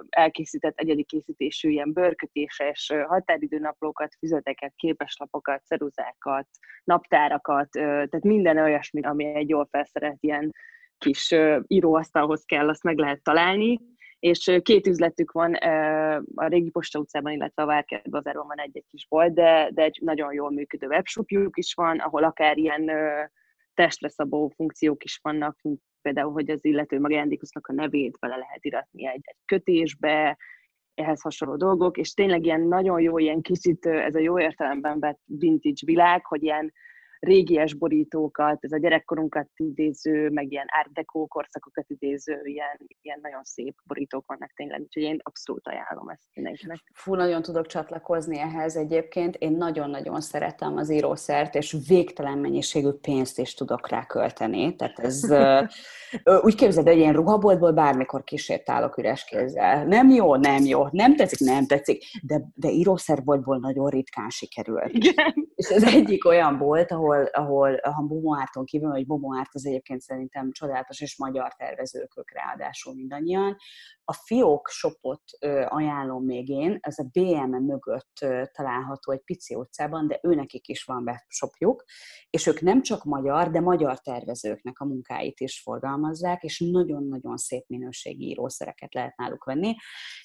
elkészített 0.08 0.78
egyedi 0.78 1.04
készítésű 1.04 1.68
ilyen 1.68 1.92
bőrkötéses 1.92 2.92
határidőnaplókat, 3.06 4.14
füzeteket, 4.18 4.72
képeslapokat, 4.76 5.64
ceruzákat, 5.64 6.46
naptárakat, 6.84 7.68
tehát 7.70 8.22
minden 8.22 8.58
olyasmi, 8.58 9.02
ami 9.02 9.24
egy 9.24 9.48
jól 9.48 9.68
felszerelt 9.70 10.18
ilyen 10.20 10.52
kis 10.98 11.34
íróasztalhoz 11.66 12.44
kell, 12.44 12.68
azt 12.68 12.82
meg 12.82 12.98
lehet 12.98 13.22
találni, 13.22 13.80
és 14.18 14.58
két 14.62 14.86
üzletük 14.86 15.32
van 15.32 15.54
a 16.34 16.46
Régi 16.46 16.70
Posta 16.70 16.98
utcában, 16.98 17.32
illetve 17.32 17.62
a 17.62 17.66
Várkert 17.66 18.10
bazárban 18.10 18.46
van 18.46 18.60
egy-egy 18.60 18.86
kis 18.90 19.06
bolt, 19.08 19.34
de, 19.34 19.70
de 19.72 19.82
egy 19.82 19.98
nagyon 20.02 20.32
jól 20.32 20.50
működő 20.50 20.86
webshopjuk 20.86 21.56
is 21.56 21.74
van, 21.74 21.98
ahol 21.98 22.24
akár 22.24 22.58
ilyen 22.58 22.90
testre 23.74 24.08
szabó 24.08 24.48
funkciók 24.48 25.04
is 25.04 25.18
vannak, 25.22 25.58
mint 25.62 25.80
például, 26.04 26.32
hogy 26.32 26.50
az 26.50 26.64
illető 26.64 27.00
magándékusznak 27.00 27.66
a 27.66 27.72
nevét 27.72 28.18
bele 28.20 28.36
lehet 28.36 28.64
iratni 28.64 29.06
egy, 29.06 29.20
egy 29.22 29.36
kötésbe, 29.44 30.38
ehhez 30.94 31.20
hasonló 31.20 31.56
dolgok, 31.56 31.96
és 31.96 32.12
tényleg 32.12 32.44
ilyen 32.44 32.60
nagyon 32.60 33.00
jó, 33.00 33.18
ilyen 33.18 33.40
kicsit 33.40 33.86
ez 33.86 34.14
a 34.14 34.18
jó 34.20 34.40
értelemben 34.40 34.98
vett 35.00 35.20
vintage 35.24 35.82
világ, 35.86 36.26
hogy 36.26 36.42
ilyen 36.42 36.72
régies 37.24 37.74
borítókat, 37.74 38.58
ez 38.60 38.72
a 38.72 38.78
gyerekkorunkat 38.78 39.48
idéző, 39.56 40.30
meg 40.30 40.52
ilyen 40.52 40.66
deco 40.92 41.26
korszakokat 41.26 41.84
idéző, 41.88 42.40
ilyen, 42.44 42.80
ilyen 43.02 43.18
nagyon 43.22 43.44
szép 43.44 43.74
borítók 43.86 44.26
vannak 44.26 44.52
tényleg, 44.54 44.80
úgyhogy 44.80 45.02
én 45.02 45.18
abszolút 45.22 45.68
ajánlom 45.68 46.08
ezt 46.08 46.22
mindenkinek. 46.34 46.78
Fú, 46.94 47.14
nagyon 47.14 47.42
tudok 47.42 47.66
csatlakozni 47.66 48.38
ehhez 48.38 48.76
egyébként. 48.76 49.36
Én 49.36 49.52
nagyon-nagyon 49.52 50.20
szeretem 50.20 50.76
az 50.76 50.90
írószert, 50.90 51.54
és 51.54 51.76
végtelen 51.88 52.38
mennyiségű 52.38 52.90
pénzt 52.90 53.38
is 53.38 53.54
tudok 53.54 53.88
rá 53.88 54.06
költeni. 54.06 54.76
Tehát 54.76 54.98
ez 54.98 55.22
úgy 56.46 56.54
képzeld, 56.54 56.86
hogy 56.86 56.98
én 56.98 57.12
ruhaboltból 57.12 57.72
bármikor 57.72 58.24
kísértálok 58.24 58.98
üres 58.98 59.24
kézzel. 59.24 59.84
Nem 59.84 60.10
jó, 60.10 60.36
nem 60.36 60.64
jó, 60.64 60.86
nem 60.90 61.16
tetszik, 61.16 61.38
nem 61.38 61.66
tetszik, 61.66 62.04
de, 62.22 62.42
de 62.54 62.70
írószerboltból 62.70 63.58
nagyon 63.58 63.88
ritkán 63.88 64.30
sikerül. 64.30 64.82
Igen. 64.86 65.48
És 65.54 65.68
ez 65.68 65.82
egyik 65.82 66.24
olyan 66.26 66.58
bolt, 66.58 66.92
ahol 66.92 67.13
ahol, 67.14 67.74
ahol 67.74 67.80
ha 67.92 68.02
Bomoárton 68.02 68.64
kívül, 68.64 68.90
hogy 68.90 69.06
Bomoárt 69.06 69.54
az 69.54 69.66
egyébként 69.66 70.00
szerintem 70.00 70.52
csodálatos 70.52 71.00
és 71.00 71.18
magyar 71.18 71.54
tervezők 71.54 72.16
ők 72.16 72.30
ráadásul 72.32 72.94
mindannyian. 72.94 73.56
A 74.04 74.12
Fiók 74.12 74.68
shopot 74.68 75.22
ajánlom 75.68 76.24
még 76.24 76.48
én, 76.48 76.78
ez 76.80 76.98
a 76.98 77.08
BM 77.12 77.54
mögött 77.64 78.26
található 78.52 79.12
egy 79.12 79.22
pici 79.24 79.54
utcában, 79.54 80.06
de 80.06 80.18
őnekik 80.22 80.68
is 80.68 80.84
van 80.84 81.02
webshopjuk, 81.02 81.84
és 82.30 82.46
ők 82.46 82.60
nem 82.60 82.82
csak 82.82 83.04
magyar, 83.04 83.50
de 83.50 83.60
magyar 83.60 84.00
tervezőknek 84.00 84.78
a 84.78 84.84
munkáit 84.84 85.40
is 85.40 85.60
forgalmazzák, 85.60 86.42
és 86.42 86.64
nagyon-nagyon 86.72 87.36
szép 87.36 87.64
minőségi 87.66 88.28
írószereket 88.28 88.94
lehet 88.94 89.16
náluk 89.16 89.44
venni. 89.44 89.74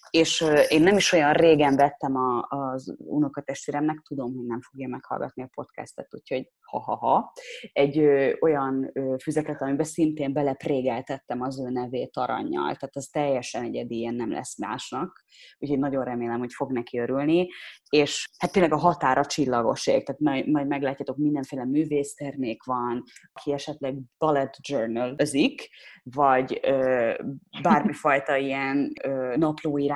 És 0.10 0.46
én 0.68 0.82
nem 0.82 0.96
is 0.96 1.12
olyan 1.12 1.34
régen 1.34 1.76
vettem 1.76 2.16
a, 2.16 2.46
az 2.50 2.96
unokatestvéremnek, 2.98 4.00
tudom, 4.08 4.36
hogy 4.36 4.46
nem 4.46 4.62
fogja 4.62 4.88
meghallgatni 4.88 5.44
a 5.44 5.50
podcastet, 5.54 6.08
úgyhogy 6.16 6.52
ha-ha-ha, 6.70 7.34
egy 7.72 7.98
ö, 7.98 8.32
olyan 8.40 8.90
ö, 8.94 9.16
füzetet, 9.22 9.62
amiben 9.62 9.86
szintén 9.86 10.34
beleprégeltettem 10.34 11.42
az 11.42 11.60
ő 11.60 11.70
nevét 11.70 12.18
aranyjal, 12.18 12.64
tehát 12.64 12.96
az 12.96 13.08
teljesen 13.08 13.64
egyedi, 13.64 13.98
ilyen 13.98 14.14
nem 14.14 14.32
lesz 14.32 14.60
másnak, 14.60 15.24
úgyhogy 15.58 15.80
nagyon 15.80 16.04
remélem, 16.04 16.40
hogy 16.40 16.54
fog 16.54 16.72
neki 16.72 17.00
örülni, 17.00 17.48
és 17.90 18.30
hát 18.38 18.52
tényleg 18.52 18.74
a 18.74 18.78
határa 18.78 19.26
csillagoség, 19.26 20.06
tehát 20.06 20.22
majd, 20.22 20.50
majd 20.50 20.68
meglátjátok, 20.68 21.18
mindenféle 21.18 21.66
művésztermék 21.66 22.64
van, 22.64 23.04
aki 23.34 23.54
esetleg 23.54 23.96
bullet 24.18 24.58
journal 24.68 25.14
özik, 25.18 25.70
vagy 26.04 26.60
ö, 26.62 27.14
bármifajta 27.62 28.36
ilyen 28.36 28.92
ö, 29.04 29.36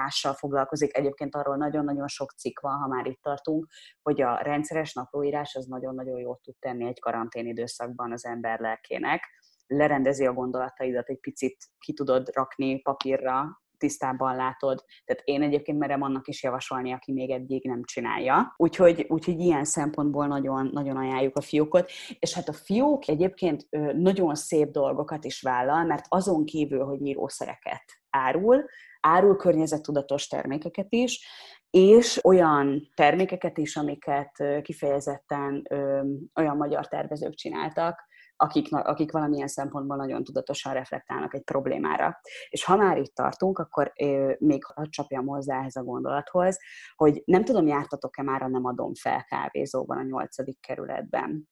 naplóírással 0.03 0.33
foglalkozik. 0.33 0.98
Egyébként 0.98 1.36
arról 1.36 1.55
nagyon-nagyon 1.55 2.07
sok 2.07 2.31
cikk 2.31 2.60
van, 2.60 2.77
ha 2.77 2.88
már 2.88 3.05
itt 3.05 3.22
tartunk, 3.22 3.67
hogy 4.01 4.22
a 4.22 4.38
rendszeres 4.41 4.93
naplóírás 4.93 5.55
az 5.55 5.65
nagyon-nagyon 5.65 6.19
jót 6.19 6.41
tud 6.41 6.55
tenni 6.60 6.88
egy 6.88 7.00
karantén 7.00 7.48
időszakban 7.48 8.12
az 8.12 8.25
ember 8.25 8.60
lelkének. 8.60 9.24
Lerendezi 9.67 10.25
a 10.25 10.33
gondolataidat, 10.33 11.10
egy 11.10 11.19
picit 11.19 11.57
ki 11.79 11.93
tudod 11.93 12.29
rakni 12.33 12.81
papírra, 12.81 13.62
tisztában 13.77 14.36
látod. 14.36 14.83
Tehát 15.05 15.22
én 15.24 15.41
egyébként 15.41 15.79
merem 15.79 16.01
annak 16.01 16.27
is 16.27 16.43
javasolni, 16.43 16.91
aki 16.91 17.12
még 17.12 17.29
eddig 17.29 17.67
nem 17.67 17.83
csinálja. 17.83 18.53
Úgyhogy, 18.57 19.05
úgyhogy 19.10 19.39
ilyen 19.39 19.65
szempontból 19.65 20.27
nagyon, 20.27 20.69
nagyon 20.74 20.98
ajánljuk 20.98 21.38
a 21.38 21.41
fiókot. 21.41 21.91
És 22.19 22.33
hát 22.33 22.50
a 22.50 22.53
fiók 22.53 23.07
egyébként 23.07 23.67
nagyon 23.93 24.36
szép 24.36 24.69
dolgokat 24.69 25.25
is 25.25 25.41
vállal, 25.41 25.86
mert 25.86 26.05
azon 26.10 26.45
kívül, 26.45 26.86
hogy 26.86 27.01
írószereket 27.01 27.83
árul, 28.10 28.65
árul 29.07 29.36
környezettudatos 29.36 30.27
termékeket 30.27 30.88
is, 30.89 31.27
és 31.69 32.19
olyan 32.24 32.91
termékeket 32.95 33.57
is, 33.57 33.75
amiket 33.75 34.62
kifejezetten 34.62 35.67
olyan 36.36 36.57
magyar 36.57 36.88
tervezők 36.88 37.33
csináltak, 37.33 38.12
akik, 38.36 38.75
akik 38.75 39.12
valamilyen 39.12 39.48
szempontból 39.48 39.95
nagyon 39.95 40.24
tudatosan 40.24 40.74
reflektálnak 40.74 41.33
egy 41.33 41.43
problémára. 41.43 42.19
És 42.50 42.63
ha 42.63 42.75
már 42.75 42.98
itt 42.98 43.13
tartunk, 43.13 43.57
akkor 43.60 43.93
még 44.38 44.63
hadd 44.63 44.89
csapjam 44.89 45.25
hozzá 45.25 45.60
ehhez 45.60 45.75
a 45.75 45.83
gondolathoz, 45.83 46.57
hogy 46.95 47.22
nem 47.25 47.43
tudom, 47.43 47.67
jártatok-e 47.67 48.24
már 48.24 48.41
a 48.41 48.48
Nem 48.48 48.65
adom 48.65 48.93
fel 48.93 49.24
kávézóban 49.24 49.98
a 49.98 50.03
nyolcadik 50.03 50.60
kerületben. 50.60 51.51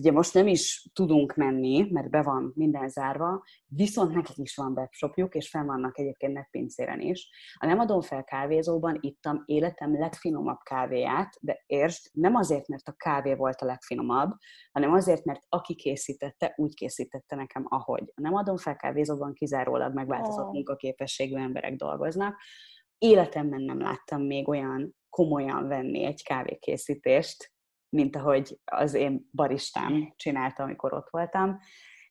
Ugye 0.00 0.12
most 0.12 0.34
nem 0.34 0.46
is 0.46 0.90
tudunk 0.92 1.34
menni, 1.34 1.90
mert 1.90 2.10
be 2.10 2.22
van 2.22 2.52
minden 2.54 2.88
zárva, 2.88 3.42
viszont 3.66 4.14
nekik 4.14 4.36
is 4.36 4.56
van 4.56 4.72
webshopjuk, 4.72 5.34
és 5.34 5.48
fenn 5.48 5.66
vannak 5.66 5.98
egyébként 5.98 6.32
netpincéren 6.32 7.00
is. 7.00 7.28
A 7.54 7.66
Nem 7.66 7.78
adom 7.78 8.00
fel 8.00 8.24
kávézóban 8.24 8.98
ittam 9.00 9.42
életem 9.44 9.98
legfinomabb 9.98 10.58
kávéját, 10.62 11.36
de 11.40 11.62
értsd, 11.66 12.10
nem 12.12 12.34
azért, 12.34 12.68
mert 12.68 12.88
a 12.88 12.92
kávé 12.92 13.34
volt 13.34 13.60
a 13.60 13.64
legfinomabb, 13.64 14.30
hanem 14.72 14.92
azért, 14.92 15.24
mert 15.24 15.42
aki 15.48 15.74
készítette, 15.74 16.52
úgy 16.56 16.74
készítette 16.74 17.36
nekem, 17.36 17.64
ahogy. 17.68 18.12
A 18.14 18.20
Nem 18.20 18.34
adom 18.34 18.56
fel 18.56 18.76
kávézóban 18.76 19.32
kizárólag 19.32 19.94
megváltozott 19.94 20.46
oh. 20.46 20.52
munkaképességű 20.52 21.36
emberek 21.36 21.76
dolgoznak, 21.76 22.40
életemben 22.98 23.62
nem 23.62 23.80
láttam 23.80 24.22
még 24.22 24.48
olyan 24.48 24.96
komolyan 25.08 25.68
venni 25.68 26.04
egy 26.04 26.22
kávékészítést, 26.22 27.51
mint 27.92 28.16
ahogy 28.16 28.60
az 28.64 28.94
én 28.94 29.28
baristám 29.32 30.12
csinálta, 30.16 30.62
amikor 30.62 30.92
ott 30.92 31.08
voltam. 31.10 31.58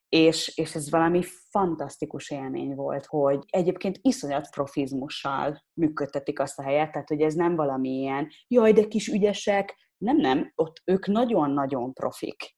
És, 0.09 0.57
és 0.57 0.75
ez 0.75 0.89
valami 0.89 1.23
fantasztikus 1.49 2.29
élmény 2.29 2.75
volt, 2.75 3.05
hogy 3.05 3.43
egyébként 3.47 3.99
iszonyat 4.01 4.49
profizmussal 4.49 5.63
működtetik 5.73 6.39
azt 6.39 6.59
a 6.59 6.63
helyet, 6.63 6.91
tehát 6.91 7.07
hogy 7.07 7.21
ez 7.21 7.33
nem 7.33 7.55
valami 7.55 7.89
ilyen, 7.89 8.29
jaj, 8.47 8.71
de 8.71 8.87
kis 8.87 9.07
ügyesek, 9.07 9.75
nem, 9.97 10.17
nem, 10.17 10.51
ott 10.55 10.81
ők 10.85 11.07
nagyon-nagyon 11.07 11.93
profik. 11.93 12.55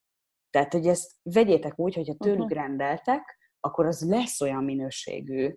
Tehát, 0.49 0.73
hogy 0.73 0.87
ezt 0.87 1.11
vegyétek 1.21 1.79
úgy, 1.79 1.95
hogyha 1.95 2.15
tőlük 2.15 2.41
uh-huh. 2.41 2.57
rendeltek, 2.57 3.37
akkor 3.59 3.85
az 3.85 4.09
lesz 4.09 4.41
olyan 4.41 4.63
minőségű, 4.63 5.55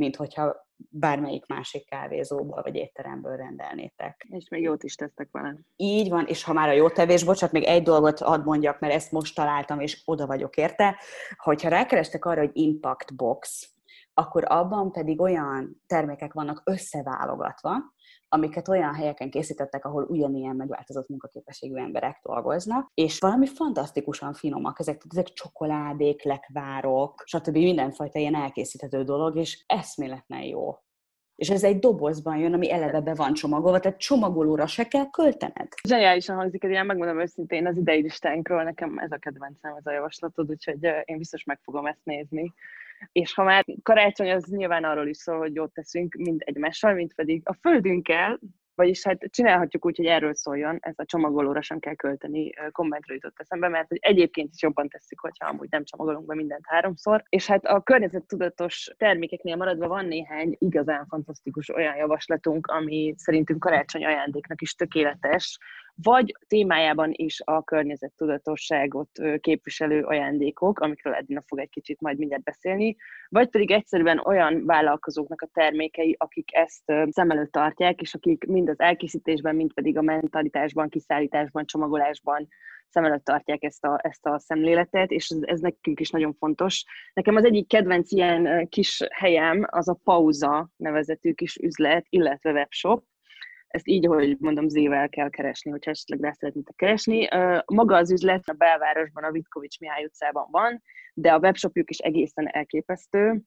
mint 0.00 0.16
hogyha 0.16 0.63
bármelyik 0.76 1.46
másik 1.46 1.88
kávézóból 1.88 2.62
vagy 2.62 2.74
étteremből 2.74 3.36
rendelnétek. 3.36 4.26
És 4.30 4.48
még 4.48 4.62
jót 4.62 4.82
is 4.82 4.94
tesztek 4.94 5.28
vele. 5.32 5.56
Így 5.76 6.08
van, 6.08 6.26
és 6.26 6.44
ha 6.44 6.52
már 6.52 6.68
a 6.68 6.72
jó 6.72 6.88
tevés, 6.88 7.24
bocsánat, 7.24 7.54
még 7.54 7.64
egy 7.64 7.82
dolgot 7.82 8.20
ad 8.20 8.44
mondjak, 8.44 8.78
mert 8.78 8.94
ezt 8.94 9.12
most 9.12 9.34
találtam, 9.34 9.80
és 9.80 10.02
oda 10.04 10.26
vagyok 10.26 10.56
érte, 10.56 10.96
hogyha 11.36 11.68
rákerestek 11.68 12.24
arra, 12.24 12.40
hogy 12.40 12.50
Impact 12.52 13.16
Box, 13.16 13.73
akkor 14.14 14.44
abban 14.46 14.92
pedig 14.92 15.20
olyan 15.20 15.82
termékek 15.86 16.32
vannak 16.32 16.62
összeválogatva, 16.64 17.72
amiket 18.28 18.68
olyan 18.68 18.94
helyeken 18.94 19.30
készítettek, 19.30 19.84
ahol 19.84 20.04
ugyanilyen 20.04 20.56
megváltozott 20.56 21.08
munkaképességű 21.08 21.76
emberek 21.76 22.20
dolgoznak, 22.22 22.90
és 22.94 23.18
valami 23.18 23.46
fantasztikusan 23.46 24.32
finomak, 24.32 24.80
ezek, 24.80 25.02
ezek 25.10 25.32
csokoládék, 25.32 26.22
lekvárok, 26.22 27.22
stb. 27.26 27.56
mindenfajta 27.56 28.18
ilyen 28.18 28.34
elkészíthető 28.34 29.02
dolog, 29.02 29.36
és 29.36 29.64
eszméletlen 29.66 30.42
jó. 30.42 30.78
És 31.36 31.50
ez 31.50 31.64
egy 31.64 31.78
dobozban 31.78 32.36
jön, 32.36 32.52
ami 32.52 32.70
eleve 32.70 33.00
be 33.00 33.14
van 33.14 33.32
csomagolva, 33.32 33.80
tehát 33.80 33.98
csomagolóra 33.98 34.66
se 34.66 34.88
kell 34.88 35.10
költened. 35.10 35.68
Zseniálisan 35.88 36.36
hangzik, 36.36 36.62
én 36.62 36.84
megmondom 36.84 37.20
őszintén, 37.20 37.66
az 37.66 37.76
idei 37.76 38.02
listánkról 38.02 38.62
nekem 38.62 38.98
ez 38.98 39.12
a 39.12 39.16
kedvencem, 39.16 39.74
ez 39.76 39.86
a 39.86 39.92
javaslatod, 39.92 40.50
úgyhogy 40.50 40.88
én 41.04 41.18
biztos 41.18 41.44
meg 41.44 41.60
fogom 41.62 41.86
ezt 41.86 42.04
nézni. 42.04 42.52
És 43.12 43.34
ha 43.34 43.42
már 43.42 43.64
karácsony, 43.82 44.30
az 44.30 44.44
nyilván 44.44 44.84
arról 44.84 45.08
is 45.08 45.16
szól, 45.16 45.38
hogy 45.38 45.54
jót 45.54 45.72
teszünk 45.72 46.14
mind 46.14 46.42
egymással, 46.44 46.94
mint 46.94 47.14
pedig 47.14 47.42
a 47.44 47.54
földünkkel, 47.54 48.38
vagyis 48.74 49.04
hát 49.04 49.18
csinálhatjuk 49.30 49.84
úgy, 49.86 49.96
hogy 49.96 50.06
erről 50.06 50.34
szóljon, 50.34 50.78
ez 50.80 50.94
a 50.96 51.04
csomagolóra 51.04 51.62
sem 51.62 51.78
kell 51.78 51.94
költeni, 51.94 52.50
kommentről 52.72 53.16
jutott 53.16 53.40
eszembe, 53.40 53.68
mert 53.68 53.88
hogy 53.88 53.98
egyébként 54.00 54.50
is 54.54 54.62
jobban 54.62 54.88
tesszük, 54.88 55.20
hogyha 55.20 55.48
amúgy 55.48 55.68
nem 55.70 55.84
csomagolunk 55.84 56.26
be 56.26 56.34
mindent 56.34 56.64
háromszor. 56.66 57.24
És 57.28 57.46
hát 57.46 57.64
a 57.64 57.82
környezettudatos 57.82 58.90
termékeknél 58.96 59.56
maradva 59.56 59.88
van 59.88 60.06
néhány 60.06 60.56
igazán 60.58 61.06
fantasztikus 61.06 61.68
olyan 61.68 61.96
javaslatunk, 61.96 62.66
ami 62.66 63.14
szerintünk 63.16 63.60
karácsony 63.60 64.04
ajándéknak 64.04 64.60
is 64.60 64.74
tökéletes, 64.74 65.58
vagy 66.02 66.36
témájában 66.46 67.10
is 67.12 67.40
a 67.44 67.62
környezettudatosságot 67.62 69.08
képviselő 69.40 70.02
ajándékok, 70.02 70.80
amikről 70.80 71.14
Edina 71.14 71.42
fog 71.46 71.58
egy 71.58 71.70
kicsit 71.70 72.00
majd 72.00 72.18
mindjárt 72.18 72.42
beszélni, 72.42 72.96
vagy 73.28 73.48
pedig 73.48 73.70
egyszerűen 73.70 74.18
olyan 74.18 74.64
vállalkozóknak 74.66 75.42
a 75.42 75.50
termékei, 75.52 76.14
akik 76.18 76.54
ezt 76.54 76.92
szem 77.10 77.30
előtt 77.30 77.52
tartják, 77.52 78.00
és 78.00 78.14
akik 78.14 78.44
mind 78.44 78.68
az 78.68 78.80
elkészítésben, 78.80 79.54
mind 79.54 79.72
pedig 79.72 79.98
a 79.98 80.02
mentalitásban, 80.02 80.88
kiszállításban, 80.88 81.66
csomagolásban 81.66 82.48
szem 82.88 83.04
előtt 83.04 83.24
tartják 83.24 83.62
ezt 83.62 83.84
a, 83.84 83.98
ezt 84.02 84.26
a 84.26 84.38
szemléletet, 84.38 85.10
és 85.10 85.28
ez, 85.28 85.38
ez 85.40 85.60
nekünk 85.60 86.00
is 86.00 86.10
nagyon 86.10 86.34
fontos. 86.34 86.84
Nekem 87.12 87.36
az 87.36 87.44
egyik 87.44 87.68
kedvenc 87.68 88.12
ilyen 88.12 88.68
kis 88.68 89.00
helyem 89.10 89.66
az 89.70 89.88
a 89.88 90.00
Pauza 90.04 90.68
nevezetű 90.76 91.32
kis 91.32 91.56
üzlet, 91.56 92.06
illetve 92.08 92.52
webshop, 92.52 93.04
ezt 93.74 93.88
így, 93.88 94.06
ahogy 94.06 94.36
mondom, 94.38 94.68
zével 94.68 95.08
kell 95.08 95.30
keresni, 95.30 95.70
hogyha 95.70 95.90
esetleg 95.90 96.20
rá 96.20 96.32
szeretnétek 96.32 96.76
keresni. 96.76 97.28
Maga 97.66 97.96
az 97.96 98.12
üzlet 98.12 98.48
a 98.48 98.52
belvárosban, 98.52 99.24
a 99.24 99.30
Vitkovics 99.30 99.78
Mihály 99.80 100.04
utcában 100.04 100.46
van, 100.50 100.82
de 101.14 101.32
a 101.32 101.38
webshopjuk 101.38 101.90
is 101.90 101.98
egészen 101.98 102.48
elképesztő. 102.48 103.42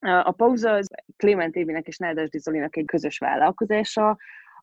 A 0.00 0.30
Pauza 0.32 0.72
az 0.72 0.88
Clement 1.16 1.56
Évinek 1.56 1.86
és 1.86 1.96
Nádas 1.96 2.28
Dizolinak 2.28 2.76
egy 2.76 2.84
közös 2.84 3.18
vállalkozása, 3.18 4.16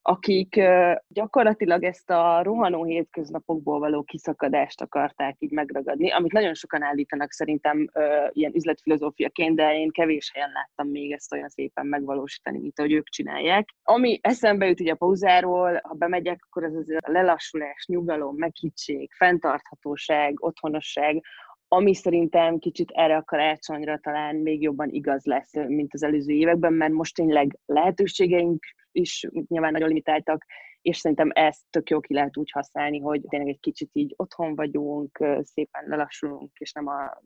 akik 0.10 0.62
gyakorlatilag 1.08 1.84
ezt 1.84 2.10
a 2.10 2.44
rohanó 2.44 2.84
hétköznapokból 2.84 3.80
való 3.80 4.04
kiszakadást 4.04 4.82
akarták 4.82 5.36
így 5.40 5.52
megragadni, 5.52 6.12
amit 6.12 6.32
nagyon 6.32 6.54
sokan 6.54 6.84
állítanak 6.84 7.32
szerintem 7.32 7.88
ilyen 8.30 8.56
üzletfilozófiaként, 8.56 9.56
de 9.56 9.74
én 9.74 9.92
kevés 9.92 10.32
helyen 10.34 10.52
láttam 10.54 10.88
még 10.88 11.12
ezt 11.12 11.34
olyan 11.34 11.50
szépen 11.50 11.86
megvalósítani, 11.86 12.60
mint 12.60 12.80
ahogy 12.80 12.92
ők 12.92 13.08
csinálják. 13.08 13.70
Ami 13.84 14.20
eszembe 14.22 14.68
jut 14.68 14.80
ugye 14.80 14.92
a 14.92 14.96
pauzáról, 14.96 15.80
ha 15.84 15.94
bemegyek, 15.94 16.40
akkor 16.48 16.64
ez 16.64 16.74
az 16.74 16.90
a 16.90 17.12
lelassulás, 17.12 17.86
nyugalom, 17.88 18.36
meghittség, 18.36 19.12
fenntarthatóság, 19.14 20.44
otthonosság, 20.44 21.24
ami 21.68 21.94
szerintem 21.94 22.58
kicsit 22.58 22.92
erre 22.92 23.16
a 23.16 23.24
karácsonyra 23.24 24.00
talán 24.00 24.36
még 24.36 24.62
jobban 24.62 24.90
igaz 24.90 25.26
lesz, 25.26 25.54
mint 25.54 25.94
az 25.94 26.04
előző 26.04 26.34
években, 26.34 26.74
mert 26.74 26.94
most 26.94 27.16
tényleg 27.16 27.60
lehetőségeink 27.66 28.64
is 28.98 29.28
nyilván 29.48 29.72
nagyon 29.72 29.88
limitáltak, 29.88 30.46
és 30.82 30.98
szerintem 30.98 31.30
ezt 31.34 31.62
tök 31.70 31.90
jó 31.90 32.00
ki 32.00 32.14
lehet 32.14 32.38
úgy 32.38 32.52
használni, 32.52 33.00
hogy 33.00 33.22
tényleg 33.30 33.50
egy 33.50 33.60
kicsit 33.60 33.90
így 33.94 34.14
otthon 34.16 34.56
vagyunk, 34.56 35.24
szépen 35.42 35.84
lelassulunk, 35.88 36.58
és 36.58 36.72
nem, 36.72 36.88
a, 36.88 37.22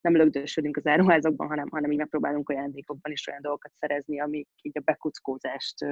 nem 0.00 0.16
lögdösödünk 0.16 0.76
az 0.76 0.86
áruházakban, 0.86 1.48
hanem, 1.48 1.68
hanem 1.70 1.90
így 1.90 1.98
megpróbálunk 1.98 2.48
ajándékokban 2.48 3.12
is 3.12 3.26
olyan 3.26 3.42
dolgokat 3.42 3.72
szerezni, 3.74 4.20
amik 4.20 4.48
így 4.62 4.78
a 4.78 4.82
bekuckózást 4.84 5.84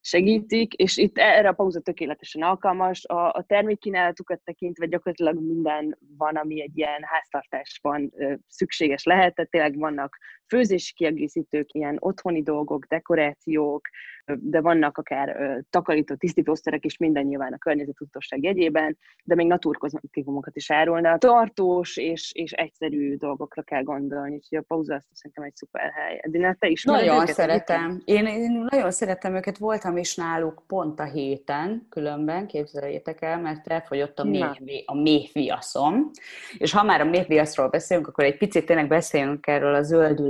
segítik, 0.00 0.72
és 0.72 0.96
itt 0.96 1.18
erre 1.18 1.48
a 1.48 1.52
pauza 1.52 1.80
tökéletesen 1.80 2.42
alkalmas. 2.42 3.04
A, 3.04 3.32
a 3.32 3.44
termékkínálatukat 3.46 4.40
tekintve 4.44 4.86
gyakorlatilag 4.86 5.40
minden 5.40 5.98
van, 6.16 6.36
ami 6.36 6.62
egy 6.62 6.78
ilyen 6.78 7.02
háztartásban 7.02 8.12
szükséges 8.48 9.04
lehet, 9.04 9.34
tehát 9.34 9.50
tényleg 9.50 9.78
vannak 9.78 10.18
főzési 10.46 10.92
kiegészítők, 10.94 11.72
ilyen 11.72 11.96
otthoni 12.00 12.42
dolgok, 12.42 12.84
dekorációk, 12.84 13.88
de 14.26 14.60
vannak 14.60 14.98
akár 14.98 15.36
takarító 15.70 16.14
tisztítószerek 16.14 16.84
is, 16.84 16.96
minden 16.96 17.24
nyilván 17.24 17.52
a 17.52 17.58
környezetutosság 17.58 18.42
jegyében, 18.42 18.98
de 19.24 19.34
még 19.34 19.46
naturkozmetikumokat 19.46 20.56
is 20.56 20.70
árulnak. 20.70 21.18
Tartós 21.18 21.96
és, 21.96 22.32
és 22.32 22.52
egyszerű 22.52 23.16
dolgokra 23.16 23.62
kell 23.62 23.82
gondolni, 23.82 24.34
úgyhogy 24.34 24.58
a 24.58 24.64
pauza 24.66 24.94
azt 24.94 25.06
szerintem 25.12 25.44
egy 25.44 25.56
szuper 25.56 25.90
hely. 25.90 26.18
Edina, 26.22 26.54
te 26.58 26.68
is 26.68 26.84
Nagyon 26.84 27.22
őket, 27.22 27.34
szeretem. 27.34 28.02
Én, 28.04 28.26
én 28.26 28.66
nagyon 28.70 28.90
szeretem 28.90 29.34
őket, 29.34 29.58
voltam 29.58 29.96
is 29.96 30.14
náluk 30.14 30.62
pont 30.66 31.00
a 31.00 31.04
héten, 31.04 31.86
különben, 31.90 32.46
képzeljétek 32.46 33.22
el, 33.22 33.40
mert 33.40 33.66
elfogyott 33.66 34.18
a 34.18 34.24
méh, 34.24 34.82
a 34.86 34.94
méhviaszom. 34.94 36.10
És 36.58 36.72
ha 36.72 36.82
már 36.82 37.00
a 37.00 37.04
méhviaszról 37.04 37.68
beszélünk, 37.68 38.06
akkor 38.06 38.24
egy 38.24 38.36
picit 38.36 38.66
tényleg 38.66 38.88
beszélünk 38.88 39.46
erről 39.46 39.74
a 39.74 39.82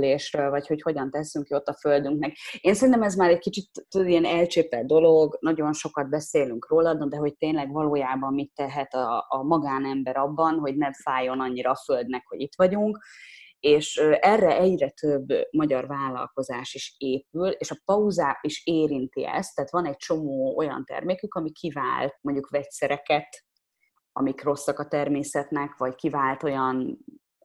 zöldülésről, 0.05 0.49
vagy 0.49 0.67
hogy 0.67 0.81
hogyan 0.81 1.11
teszünk 1.11 1.47
ott 1.49 1.67
a 1.67 1.73
földünknek. 1.73 2.37
Én 2.61 2.73
szerintem 2.73 3.03
ez 3.03 3.15
már 3.15 3.29
egy 3.29 3.39
kicsit 3.39 3.69
tudod, 3.89 4.07
ilyen 4.07 4.25
elcsépelt 4.25 4.87
dolog, 4.87 5.37
nagyon 5.39 5.73
sokat 5.73 6.09
beszélünk 6.09 6.69
róla, 6.69 6.93
de 6.93 7.17
hogy 7.17 7.37
tényleg 7.37 7.71
valójában 7.71 8.33
mit 8.33 8.51
tehet 8.55 8.93
a, 8.93 9.25
a 9.29 9.43
magánember 9.43 10.17
abban, 10.17 10.59
hogy 10.59 10.75
nem 10.75 10.93
fájjon 10.93 11.39
annyira 11.39 11.71
a 11.71 11.81
földnek, 11.85 12.23
hogy 12.27 12.39
itt 12.41 12.55
vagyunk, 12.55 12.97
és 13.59 13.97
erre 14.19 14.57
egyre 14.57 14.89
több 14.89 15.25
magyar 15.51 15.87
vállalkozás 15.87 16.73
is 16.73 16.95
épül, 16.97 17.47
és 17.47 17.71
a 17.71 17.77
pauzá 17.85 18.39
is 18.41 18.65
érinti 18.65 19.25
ezt, 19.25 19.55
tehát 19.55 19.71
van 19.71 19.85
egy 19.85 19.97
csomó 19.97 20.57
olyan 20.57 20.83
termékük, 20.85 21.33
ami 21.33 21.51
kivált 21.51 22.17
mondjuk 22.21 22.49
vegyszereket, 22.49 23.43
amik 24.11 24.43
rosszak 24.43 24.79
a 24.79 24.87
természetnek, 24.87 25.77
vagy 25.77 25.95
kivált 25.95 26.43
olyan 26.43 26.97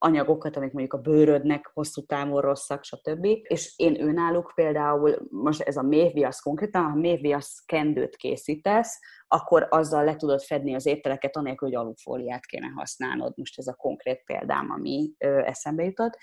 anyagokat, 0.03 0.57
amik 0.57 0.73
mondjuk 0.73 0.93
a 0.95 1.11
bőrödnek 1.11 1.71
hosszú 1.75 2.03
távon 2.03 2.41
rosszak, 2.41 2.85
stb. 2.85 3.25
És 3.25 3.75
én 3.77 4.03
önálluk 4.03 4.53
például, 4.55 5.29
most 5.31 5.61
ez 5.61 5.77
a 5.77 5.83
méhviasz 5.83 6.41
konkrétan, 6.41 6.83
ha 6.83 6.97
méhviasz 6.97 7.63
kendőt 7.67 8.17
készítesz, 8.17 8.99
akkor 9.29 9.67
azzal 9.71 10.05
le 10.05 10.17
tudod 10.17 10.41
fedni 10.41 10.75
az 10.75 10.87
ételeket, 10.87 11.37
anélkül, 11.37 11.69
hogy 11.69 11.77
alufóliát 11.77 12.47
kéne 12.47 12.67
használnod. 12.67 13.33
Most 13.37 13.59
ez 13.59 13.67
a 13.67 13.75
konkrét 13.75 14.23
példám, 14.25 14.71
ami 14.71 15.13
ö, 15.19 15.39
eszembe 15.39 15.85
jutott. 15.85 16.19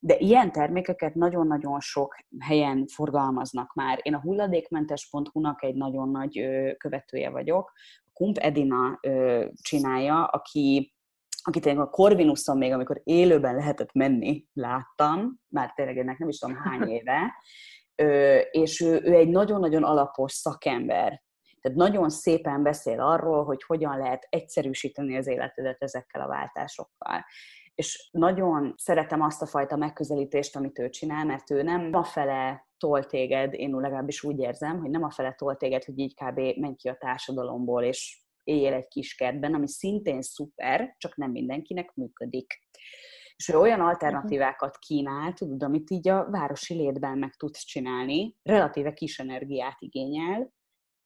De 0.00 0.16
ilyen 0.18 0.52
termékeket 0.52 1.14
nagyon-nagyon 1.14 1.80
sok 1.80 2.16
helyen 2.38 2.86
forgalmaznak 2.86 3.74
már. 3.74 3.98
Én 4.02 4.14
a 4.14 4.20
hulladékmentes.hu-nak 4.20 5.62
egy 5.62 5.74
nagyon 5.74 6.10
nagy 6.10 6.38
ö, 6.38 6.72
követője 6.76 7.30
vagyok. 7.30 7.72
Kump 8.12 8.38
Edina 8.38 8.98
ö, 9.00 9.44
csinálja, 9.62 10.24
aki 10.24 10.94
akit 11.42 11.66
én 11.66 11.78
a 11.78 11.88
Corvinuson 11.88 12.56
még, 12.56 12.72
amikor 12.72 13.00
élőben 13.04 13.54
lehetett 13.54 13.92
menni, 13.92 14.46
láttam, 14.52 15.40
már 15.48 15.72
tényleg 15.72 15.98
ennek 15.98 16.18
nem 16.18 16.28
is 16.28 16.38
tudom 16.38 16.56
hány 16.56 16.88
éve, 16.98 17.34
és 18.50 18.80
ő, 18.80 19.00
ő 19.04 19.14
egy 19.14 19.28
nagyon-nagyon 19.28 19.84
alapos 19.84 20.32
szakember. 20.32 21.22
Tehát 21.60 21.78
nagyon 21.78 22.08
szépen 22.10 22.62
beszél 22.62 23.00
arról, 23.00 23.44
hogy 23.44 23.62
hogyan 23.66 23.98
lehet 23.98 24.26
egyszerűsíteni 24.30 25.16
az 25.16 25.26
életedet 25.26 25.82
ezekkel 25.82 26.20
a 26.20 26.28
váltásokkal 26.28 27.24
és 27.74 28.08
nagyon 28.12 28.74
szeretem 28.76 29.22
azt 29.22 29.42
a 29.42 29.46
fajta 29.46 29.76
megközelítést, 29.76 30.56
amit 30.56 30.78
ő 30.78 30.88
csinál, 30.88 31.24
mert 31.24 31.50
ő 31.50 31.62
nem 31.62 31.88
a 31.92 32.04
fele 32.04 32.66
tol 32.78 33.04
téged, 33.04 33.54
én 33.54 33.70
legalábbis 33.70 34.22
úgy 34.22 34.38
érzem, 34.38 34.80
hogy 34.80 34.90
nem 34.90 35.02
a 35.02 35.10
fele 35.10 35.32
tol 35.32 35.56
téged, 35.56 35.84
hogy 35.84 35.98
így 35.98 36.14
kb. 36.14 36.36
menj 36.36 36.74
ki 36.74 36.88
a 36.88 36.96
társadalomból, 36.96 37.82
és 37.82 38.21
éljél 38.44 38.72
egy 38.72 38.88
kis 38.88 39.14
kertben, 39.14 39.54
ami 39.54 39.68
szintén 39.68 40.22
szuper, 40.22 40.94
csak 40.98 41.16
nem 41.16 41.30
mindenkinek 41.30 41.94
működik. 41.94 42.60
És 43.36 43.48
ő 43.48 43.58
olyan 43.58 43.80
alternatívákat 43.80 44.78
kínál, 44.78 45.32
tudod, 45.32 45.62
amit 45.62 45.90
így 45.90 46.08
a 46.08 46.30
városi 46.30 46.74
létben 46.74 47.18
meg 47.18 47.34
tudsz 47.34 47.64
csinálni, 47.64 48.36
relatíve 48.42 48.92
kis 48.92 49.18
energiát 49.18 49.76
igényel, 49.80 50.52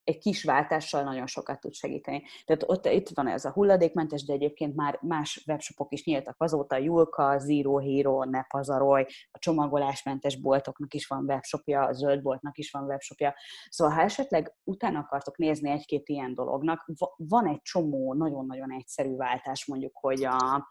egy 0.06 0.18
kis 0.18 0.44
váltással 0.44 1.02
nagyon 1.02 1.26
sokat 1.26 1.60
tud 1.60 1.74
segíteni. 1.74 2.22
Tehát 2.44 2.62
ott 2.66 2.86
itt 2.86 3.08
van 3.14 3.28
ez 3.28 3.44
a 3.44 3.52
hulladékmentes, 3.52 4.24
de 4.24 4.32
egyébként 4.32 4.74
már 4.74 4.98
más 5.02 5.44
webshopok 5.46 5.92
is 5.92 6.04
nyíltak 6.04 6.34
azóta, 6.38 6.76
Julka, 6.76 7.38
Zero 7.38 7.78
Hero, 7.78 8.24
Ne 8.24 8.42
Pazarolj, 8.42 9.04
a 9.30 9.38
csomagolásmentes 9.38 10.40
boltoknak 10.40 10.94
is 10.94 11.06
van 11.06 11.24
webshopja, 11.24 11.82
a 11.82 11.92
zöldboltnak 11.92 12.58
is 12.58 12.70
van 12.70 12.84
webshopja. 12.84 13.34
Szóval 13.68 13.94
ha 13.94 14.00
esetleg 14.00 14.54
utána 14.64 14.98
akartok 14.98 15.36
nézni 15.36 15.70
egy-két 15.70 16.08
ilyen 16.08 16.34
dolognak, 16.34 16.90
van 17.16 17.46
egy 17.46 17.62
csomó 17.62 18.14
nagyon-nagyon 18.14 18.72
egyszerű 18.72 19.16
váltás, 19.16 19.66
mondjuk, 19.66 19.96
hogy 19.96 20.24
a, 20.24 20.68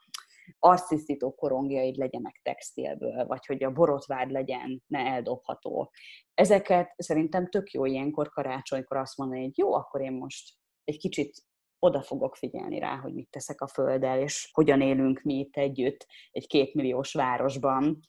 arctisztító 0.59 1.33
korongjaid 1.33 1.95
legyenek 1.95 2.39
textilből, 2.43 3.25
vagy 3.25 3.45
hogy 3.45 3.63
a 3.63 3.71
borotvád 3.71 4.31
legyen 4.31 4.83
ne 4.87 4.99
eldobható. 4.99 5.91
Ezeket 6.33 6.93
szerintem 6.97 7.49
tök 7.49 7.71
jó 7.71 7.85
ilyenkor 7.85 8.29
karácsonykor 8.29 8.97
azt 8.97 9.17
mondani, 9.17 9.41
hogy 9.41 9.57
jó, 9.57 9.73
akkor 9.73 10.01
én 10.01 10.13
most 10.13 10.53
egy 10.83 10.97
kicsit 10.97 11.43
oda 11.79 12.01
fogok 12.01 12.35
figyelni 12.35 12.79
rá, 12.79 12.95
hogy 12.95 13.13
mit 13.13 13.29
teszek 13.29 13.61
a 13.61 13.67
földdel, 13.67 14.19
és 14.19 14.49
hogyan 14.51 14.81
élünk 14.81 15.21
mi 15.21 15.33
itt 15.33 15.55
együtt 15.55 16.05
egy 16.31 16.47
kétmilliós 16.47 17.13
városban. 17.13 17.99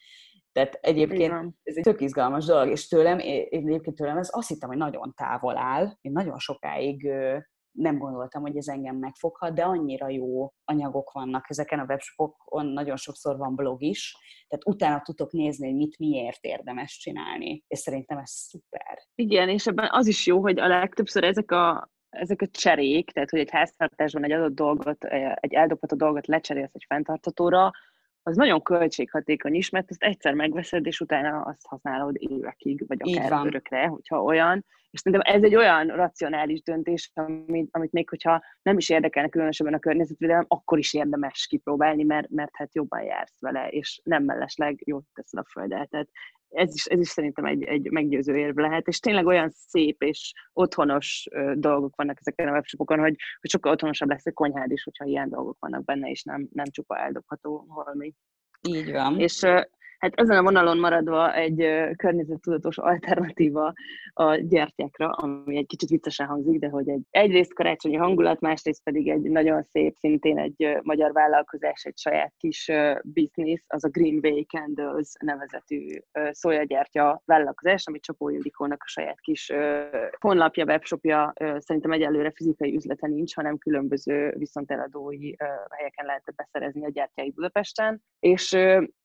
Tehát 0.52 0.74
egyébként 0.74 1.54
ez 1.62 1.76
egy 1.76 1.82
tök 1.82 2.00
izgalmas 2.00 2.44
dolog, 2.44 2.68
és 2.68 2.88
tőlem, 2.88 3.18
én 3.18 3.46
egyébként 3.50 3.96
tőlem 3.96 4.16
ez 4.16 4.28
azt 4.32 4.48
hittem, 4.48 4.68
hogy 4.68 4.78
nagyon 4.78 5.12
távol 5.16 5.56
áll. 5.56 5.96
Én 6.00 6.12
nagyon 6.12 6.38
sokáig 6.38 7.08
nem 7.76 7.98
gondoltam, 7.98 8.42
hogy 8.42 8.56
ez 8.56 8.68
engem 8.68 8.96
megfoghat, 8.96 9.54
de 9.54 9.62
annyira 9.62 10.08
jó 10.08 10.52
anyagok 10.64 11.12
vannak 11.12 11.44
ezeken 11.48 11.78
a 11.78 11.84
webshopokon, 11.84 12.66
nagyon 12.66 12.96
sokszor 12.96 13.36
van 13.36 13.54
blog 13.54 13.82
is, 13.82 14.16
tehát 14.48 14.66
utána 14.66 15.02
tudok 15.02 15.32
nézni, 15.32 15.66
hogy 15.66 15.76
mit 15.76 15.98
miért 15.98 16.44
érdemes 16.44 16.98
csinálni, 16.98 17.64
és 17.66 17.78
szerintem 17.78 18.18
ez 18.18 18.30
szuper. 18.30 18.98
Igen, 19.14 19.48
és 19.48 19.66
ebben 19.66 19.88
az 19.90 20.06
is 20.06 20.26
jó, 20.26 20.40
hogy 20.40 20.58
a 20.58 20.66
legtöbbször 20.66 21.24
ezek 21.24 21.50
a 21.50 21.90
ezek 22.08 22.42
a 22.42 22.46
cserék, 22.46 23.10
tehát 23.10 23.30
hogy 23.30 23.38
egy 23.38 23.50
háztartásban 23.50 24.24
egy 24.24 24.32
adott 24.32 24.54
dolgot, 24.54 25.04
egy 25.34 25.52
eldobható 25.52 25.96
dolgot 25.96 26.26
lecserélsz 26.26 26.74
egy 26.74 26.84
fenntartatóra, 26.88 27.70
az 28.22 28.36
nagyon 28.36 28.62
költséghatékony 28.62 29.54
is, 29.54 29.70
mert 29.70 29.90
ezt 29.90 30.02
egyszer 30.02 30.34
megveszed, 30.34 30.86
és 30.86 31.00
utána 31.00 31.40
azt 31.40 31.66
használod 31.66 32.14
évekig, 32.18 32.84
vagy 32.86 33.00
akár 33.02 33.46
örökre, 33.46 33.86
hogyha 33.86 34.22
olyan. 34.22 34.64
És 34.96 35.02
szerintem 35.02 35.34
ez 35.34 35.42
egy 35.42 35.56
olyan 35.56 35.86
racionális 35.86 36.62
döntés, 36.62 37.10
amit, 37.14 37.68
amit 37.70 37.92
még 37.92 38.08
hogyha 38.08 38.42
nem 38.62 38.76
is 38.76 38.88
érdekelne 38.88 39.28
különösebben 39.28 39.74
a 39.74 39.78
környezetvédelem, 39.78 40.44
akkor 40.48 40.78
is 40.78 40.94
érdemes 40.94 41.46
kipróbálni, 41.46 42.02
mert, 42.02 42.28
mert 42.30 42.50
hát 42.52 42.74
jobban 42.74 43.02
jársz 43.02 43.36
vele, 43.38 43.68
és 43.68 44.00
nem 44.04 44.24
mellesleg 44.24 44.82
jót 44.86 45.04
teszel 45.14 45.40
a 45.40 45.50
földet. 45.50 45.88
Tehát 45.90 46.08
ez 46.48 46.74
is, 46.74 46.84
ez 46.84 47.00
is 47.00 47.08
szerintem 47.08 47.44
egy, 47.44 47.62
egy 47.62 47.90
meggyőző 47.90 48.36
érv 48.36 48.56
lehet, 48.56 48.86
és 48.86 48.98
tényleg 48.98 49.26
olyan 49.26 49.50
szép 49.50 50.02
és 50.02 50.32
otthonos 50.52 51.28
dolgok 51.54 51.96
vannak 51.96 52.18
ezeken 52.20 52.48
a 52.48 52.52
webshopokon, 52.52 52.98
hogy, 52.98 53.16
hogy 53.40 53.50
sokkal 53.50 53.72
otthonosabb 53.72 54.08
lesz 54.08 54.26
a 54.26 54.32
konyhád 54.32 54.70
is, 54.70 54.82
hogyha 54.82 55.04
ilyen 55.04 55.28
dolgok 55.28 55.56
vannak 55.60 55.84
benne, 55.84 56.08
és 56.08 56.22
nem, 56.22 56.48
nem 56.52 56.66
csupa 56.70 56.98
eldobható 56.98 57.64
valami. 57.68 58.14
Így 58.68 58.92
van. 58.92 59.20
És 59.20 59.46
Hát 59.98 60.14
ezen 60.14 60.36
a 60.36 60.42
vonalon 60.42 60.78
maradva 60.78 61.34
egy 61.34 61.66
környezettudatos 61.96 62.78
alternatíva 62.78 63.72
a 64.12 64.34
gyertyákra, 64.34 65.08
ami 65.08 65.56
egy 65.56 65.66
kicsit 65.66 65.88
viccesen 65.88 66.26
hangzik, 66.26 66.58
de 66.58 66.68
hogy 66.68 66.88
egy 66.88 67.02
egyrészt 67.10 67.54
karácsonyi 67.54 67.96
hangulat, 67.96 68.40
másrészt 68.40 68.82
pedig 68.82 69.08
egy 69.08 69.22
nagyon 69.22 69.62
szép, 69.62 69.96
szintén 69.96 70.38
egy 70.38 70.78
magyar 70.82 71.12
vállalkozás, 71.12 71.84
egy 71.84 71.98
saját 71.98 72.34
kis 72.38 72.70
biznisz, 73.02 73.64
az 73.66 73.84
a 73.84 73.88
Green 73.88 74.20
Bay 74.20 74.44
Candles 74.44 75.12
nevezetű 75.20 75.86
szójagyertya 76.30 77.22
vállalkozás, 77.24 77.86
ami 77.86 78.00
Csapó 78.00 78.28
Ildikónak 78.28 78.82
a 78.84 78.88
saját 78.88 79.20
kis 79.20 79.52
honlapja, 80.20 80.64
webshopja, 80.64 81.32
szerintem 81.58 81.92
egyelőre 81.92 82.30
fizikai 82.30 82.74
üzlete 82.74 83.06
nincs, 83.06 83.34
hanem 83.34 83.58
különböző 83.58 84.34
viszonteladói 84.38 85.34
helyeken 85.70 86.06
lehet 86.06 86.34
beszerezni 86.36 86.84
a 86.84 86.90
gyertyáit 86.90 87.34
Budapesten, 87.34 88.02
és 88.18 88.56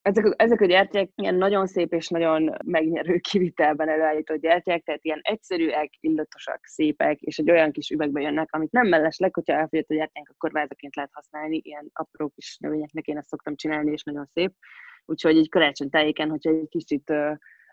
ezek, 0.01 0.33
ezek 0.35 0.61
a 0.61 0.65
gyertyák 0.65 1.09
ilyen 1.15 1.35
nagyon 1.35 1.67
szép 1.67 1.93
és 1.93 2.07
nagyon 2.07 2.55
megnyerő 2.65 3.17
kivitelben 3.17 3.89
előállított 3.89 4.41
gyertyák, 4.41 4.83
tehát 4.83 5.03
ilyen 5.03 5.19
egyszerűek, 5.21 5.89
illatosak, 5.99 6.65
szépek, 6.65 7.19
és 7.21 7.37
egy 7.37 7.51
olyan 7.51 7.71
kis 7.71 7.89
üvegbe 7.89 8.21
jönnek, 8.21 8.53
amit 8.53 8.71
nem 8.71 8.87
mellesleg, 8.87 9.33
hogyha 9.33 9.53
elfogyott 9.53 9.89
a 9.89 9.93
gyertyánk, 9.93 10.29
akkor 10.29 10.51
vázaként 10.51 10.95
lehet 10.95 11.11
használni, 11.13 11.61
ilyen 11.63 11.89
apró 11.93 12.29
kis 12.35 12.57
növényeknek 12.59 13.07
én 13.07 13.17
ezt 13.17 13.27
szoktam 13.27 13.55
csinálni, 13.55 13.91
és 13.91 14.03
nagyon 14.03 14.25
szép. 14.25 14.53
Úgyhogy 15.05 15.37
egy 15.37 15.49
karácsony 15.49 15.89
tájéken, 15.89 16.29
hogyha 16.29 16.49
egy 16.49 16.69
kicsit 16.69 17.13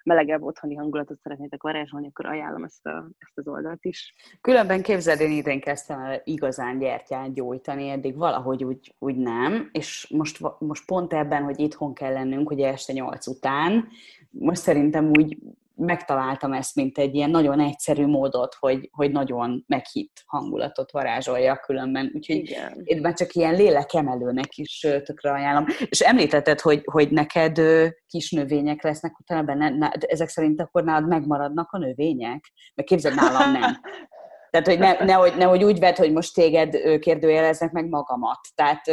melegebb 0.09 0.42
otthoni 0.42 0.75
hangulatot 0.75 1.18
szeretnétek 1.23 1.62
varázsolni, 1.62 2.07
akkor 2.07 2.27
ajánlom 2.27 2.64
ezt, 2.64 2.87
a, 2.87 3.09
ezt 3.18 3.38
az 3.38 3.49
oldalt 3.49 3.85
is. 3.85 4.14
Különben 4.40 4.83
képzeld, 4.83 5.21
én 5.21 5.31
idén 5.31 5.61
kezdtem 5.61 6.01
el 6.01 6.21
igazán 6.25 6.79
gyertyát 6.79 7.35
gyújtani, 7.35 7.88
eddig 7.88 8.16
valahogy 8.16 8.64
úgy, 8.64 8.94
úgy 8.99 9.16
nem, 9.16 9.68
és 9.73 10.12
most, 10.16 10.40
most 10.59 10.87
pont 10.87 11.12
ebben, 11.12 11.42
hogy 11.42 11.61
itthon 11.61 11.94
kell 11.94 12.12
lennünk, 12.12 12.51
ugye 12.51 12.68
este 12.68 12.92
nyolc 12.92 13.27
után, 13.27 13.88
most 14.31 14.61
szerintem 14.61 15.09
úgy 15.09 15.38
megtaláltam 15.79 16.53
ezt, 16.53 16.75
mint 16.75 16.99
egy 16.99 17.14
ilyen 17.14 17.31
nagyon 17.31 17.61
egyszerű 17.61 18.07
módot, 18.07 18.55
hogy, 18.59 18.88
hogy 18.93 19.11
nagyon 19.11 19.64
meghitt 19.67 20.23
hangulatot 20.27 20.91
varázsolja 20.91 21.57
különben. 21.57 22.11
Úgyhogy 22.14 22.37
Igen. 22.37 22.81
én 22.85 23.01
már 23.01 23.14
csak 23.14 23.35
ilyen 23.35 23.55
lélekemelőnek 23.55 24.57
is 24.57 24.87
tökre 25.05 25.33
ajánlom. 25.33 25.67
És 25.88 26.01
említetted, 26.01 26.61
hogy, 26.61 26.83
hogy 26.85 27.11
neked 27.11 27.61
kis 28.07 28.31
növények 28.31 28.83
lesznek 28.83 29.19
utána 29.19 29.43
benne, 29.43 29.69
na, 29.69 29.91
ezek 29.91 30.29
szerint 30.29 30.61
akkor 30.61 30.85
nálad 30.85 31.09
megmaradnak 31.09 31.73
a 31.73 31.79
növények? 31.79 32.53
Mert 32.75 32.88
képzeld, 32.88 33.14
nálam 33.14 33.53
nem. 33.53 33.73
Tehát, 34.51 34.67
hogy 34.67 34.79
ne, 34.79 35.05
nehogy, 35.05 35.33
nehogy 35.37 35.64
úgy 35.64 35.79
vedd, 35.79 35.97
hogy 35.97 36.12
most 36.12 36.35
téged 36.35 36.99
kérdőjeleznek 36.99 37.73
meg 37.73 37.88
magamat. 37.88 38.41
Tehát 38.55 38.85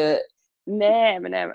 nem, 0.64 1.22
nem. 1.22 1.52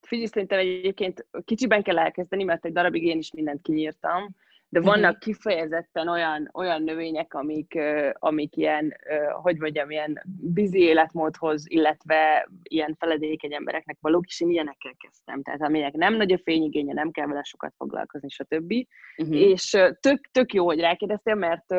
Figyelj, 0.00 0.26
szerintem 0.26 0.58
egyébként 0.58 1.26
kicsiben 1.44 1.82
kell 1.82 1.98
elkezdeni, 1.98 2.44
mert 2.44 2.64
egy 2.64 2.72
darabig 2.72 3.04
én 3.04 3.18
is 3.18 3.32
mindent 3.32 3.62
kinyírtam, 3.62 4.34
de 4.76 4.82
mhm. 4.82 4.90
vannak 4.90 5.18
kifejezetten 5.18 6.08
olyan, 6.08 6.50
olyan 6.52 6.82
növények, 6.82 7.34
amik, 7.34 7.78
amik 8.12 8.56
ilyen, 8.56 8.96
hogy 9.42 9.58
mondjam, 9.58 9.90
ilyen 9.90 10.22
bizi 10.40 10.78
életmódhoz, 10.78 11.64
illetve 11.66 12.48
ilyen 12.62 12.96
feledékeny 12.98 13.54
embereknek 13.54 13.96
valók, 14.00 14.26
és 14.26 14.40
én 14.40 14.48
ilyenekkel 14.48 14.92
kezdtem. 14.98 15.42
Tehát 15.42 15.62
aminek 15.62 15.92
nem 15.92 16.14
nagy 16.14 16.32
a 16.32 16.38
fényigénye, 16.44 16.92
nem 16.92 17.10
kell 17.10 17.26
vele 17.26 17.42
sokat 17.42 17.74
foglalkozni, 17.76 18.28
stb. 18.28 18.72
Uh-huh. 19.16 19.36
És 19.36 19.70
tök, 20.00 20.30
tök 20.32 20.52
jó, 20.52 20.64
hogy 20.64 20.80
rákérdeztél, 20.80 21.34
mert 21.34 21.74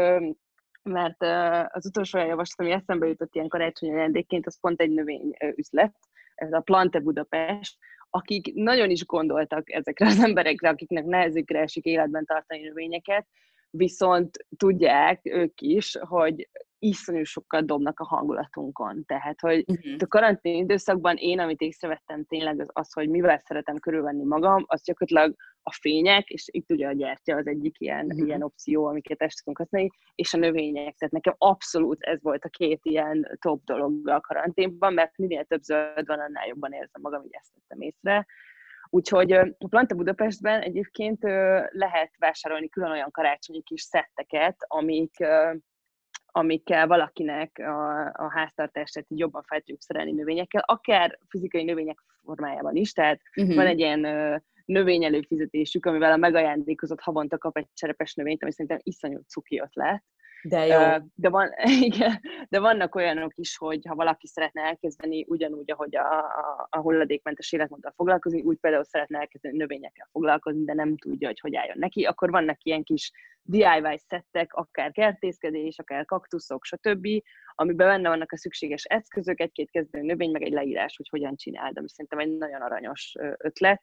mert 0.83 1.23
az 1.73 1.85
utolsó 1.85 2.17
olyan 2.17 2.29
javaslat, 2.29 2.67
ami 2.67 2.77
eszembe 2.81 3.07
jutott 3.07 3.35
ilyen 3.35 3.47
karácsonyi 3.47 3.93
ajándékként, 3.93 4.47
az 4.47 4.59
pont 4.59 4.81
egy 4.81 4.91
növény 4.91 5.37
üzlet, 5.55 5.95
ez 6.35 6.51
a 6.51 6.59
Plante 6.59 6.99
Budapest, 6.99 7.77
akik 8.09 8.53
nagyon 8.53 8.89
is 8.89 9.05
gondoltak 9.05 9.71
ezekre 9.71 10.05
az 10.05 10.23
emberekre, 10.23 10.69
akiknek 10.69 11.05
nehezükre 11.05 11.59
esik 11.59 11.85
életben 11.85 12.25
tartani 12.25 12.61
növényeket, 12.61 13.27
viszont 13.69 14.45
tudják 14.57 15.19
ők 15.23 15.61
is, 15.61 15.97
hogy 15.99 16.49
iszonyú 16.79 17.23
sokkal 17.23 17.61
dobnak 17.61 17.99
a 17.99 18.05
hangulatunkon. 18.05 19.03
Tehát, 19.05 19.39
hogy 19.39 19.63
uh-huh. 19.67 19.95
a 19.99 20.07
karantén 20.07 20.63
időszakban 20.63 21.15
én, 21.15 21.39
amit 21.39 21.61
észrevettem 21.61 22.25
tényleg 22.25 22.59
az 22.59 22.69
az, 22.73 22.93
hogy 22.93 23.09
mivel 23.09 23.37
szeretem 23.37 23.79
körülvenni 23.79 24.23
magam, 24.23 24.63
az 24.67 24.83
gyakorlatilag 24.83 25.35
a 25.67 25.71
fények, 25.71 26.29
és 26.29 26.47
itt 26.51 26.71
ugye 26.71 26.87
a 26.87 26.93
gyertya 26.93 27.35
az 27.35 27.47
egyik 27.47 27.79
ilyen, 27.79 28.05
uh-huh. 28.05 28.27
ilyen 28.27 28.43
opció, 28.43 28.85
amiket 28.85 29.21
ezt 29.21 29.37
tudunk 29.37 29.57
használni, 29.57 29.89
és 30.15 30.33
a 30.33 30.37
növények. 30.37 30.95
Tehát 30.95 31.13
nekem 31.13 31.35
abszolút 31.37 32.03
ez 32.03 32.21
volt 32.21 32.45
a 32.45 32.49
két 32.49 32.79
ilyen 32.83 33.37
top 33.41 33.63
dolog 33.63 34.07
a 34.07 34.19
karanténban, 34.19 34.93
mert 34.93 35.17
minél 35.17 35.43
több 35.43 35.61
zöld 35.61 36.07
van, 36.07 36.19
annál 36.19 36.47
jobban 36.47 36.71
érzem 36.71 37.01
magam, 37.01 37.21
hogy 37.21 37.33
ezt 37.33 37.53
tettem 37.53 37.81
észre. 37.81 38.25
Úgyhogy 38.89 39.31
a 39.31 39.55
Planta 39.69 39.95
Budapestben 39.95 40.61
egyébként 40.61 41.23
lehet 41.71 42.11
vásárolni 42.17 42.69
külön 42.69 42.91
olyan 42.91 43.11
karácsonyi 43.11 43.61
kis 43.61 43.81
szetteket, 43.81 44.55
amik 44.59 45.25
amikkel 46.31 46.87
valakinek 46.87 47.59
a, 47.59 48.05
a 48.05 48.31
háztartását 48.31 49.05
így 49.07 49.19
jobban 49.19 49.43
fel 49.43 49.59
tudjuk 49.59 49.81
szerelni 49.81 50.11
növényekkel, 50.11 50.63
akár 50.65 51.19
fizikai 51.27 51.63
növények 51.63 51.99
formájában 52.23 52.75
is, 52.75 52.91
tehát 52.91 53.21
uh-huh. 53.35 53.55
van 53.55 53.65
egy 53.65 53.79
ilyen 53.79 54.05
növényelőfizetésük, 54.67 55.85
amivel 55.85 56.11
a 56.11 56.17
megajándékozott 56.17 57.01
havonta 57.01 57.37
kap 57.37 57.57
egy 57.57 57.67
cserepes 57.73 58.13
növényt, 58.13 58.41
ami 58.41 58.51
szerintem 58.51 58.79
iszonyú 58.83 59.19
cuki 59.27 59.59
ötlet, 59.59 60.03
De 60.43 60.65
jó. 60.65 61.07
De, 61.15 61.29
van, 61.29 61.49
igen, 61.89 62.19
de 62.49 62.59
vannak 62.59 62.95
olyanok 62.95 63.31
is, 63.35 63.57
hogy 63.57 63.85
ha 63.87 63.95
valaki 63.95 64.27
szeretne 64.27 64.61
elkezdeni 64.61 65.25
ugyanúgy, 65.27 65.71
ahogy 65.71 65.95
a, 65.95 66.17
a, 66.17 66.67
a 66.69 66.79
hulladékmentes 66.79 67.51
életmóddal 67.51 67.93
foglalkozni, 67.95 68.41
úgy 68.41 68.57
például 68.57 68.83
szeretne 68.83 69.19
elkezdeni 69.19 69.57
növényekkel 69.57 70.07
foglalkozni, 70.11 70.63
de 70.63 70.73
nem 70.73 70.97
tudja, 70.97 71.27
hogy 71.27 71.39
hogy 71.39 71.55
álljon 71.55 71.77
neki, 71.77 72.03
akkor 72.03 72.29
vannak 72.29 72.63
ilyen 72.63 72.83
kis 72.83 73.11
DIY 73.41 73.97
szettek, 74.07 74.53
akár 74.53 74.91
kertészkedés, 74.91 75.79
akár 75.79 76.05
kaktuszok, 76.05 76.65
stb., 76.65 77.07
amiben 77.55 77.87
benne 77.87 78.09
vannak 78.09 78.31
a 78.31 78.37
szükséges 78.37 78.83
eszközök, 78.83 79.39
egy-két 79.39 79.71
kezdő 79.71 80.01
növény, 80.01 80.31
meg 80.31 80.41
egy 80.41 80.51
leírás, 80.51 80.97
hogy 80.97 81.09
hogyan 81.09 81.35
csináld, 81.35 81.77
ami 81.77 81.89
szerintem 81.89 82.19
egy 82.19 82.37
nagyon 82.37 82.61
aranyos 82.61 83.15
ötlet 83.37 83.81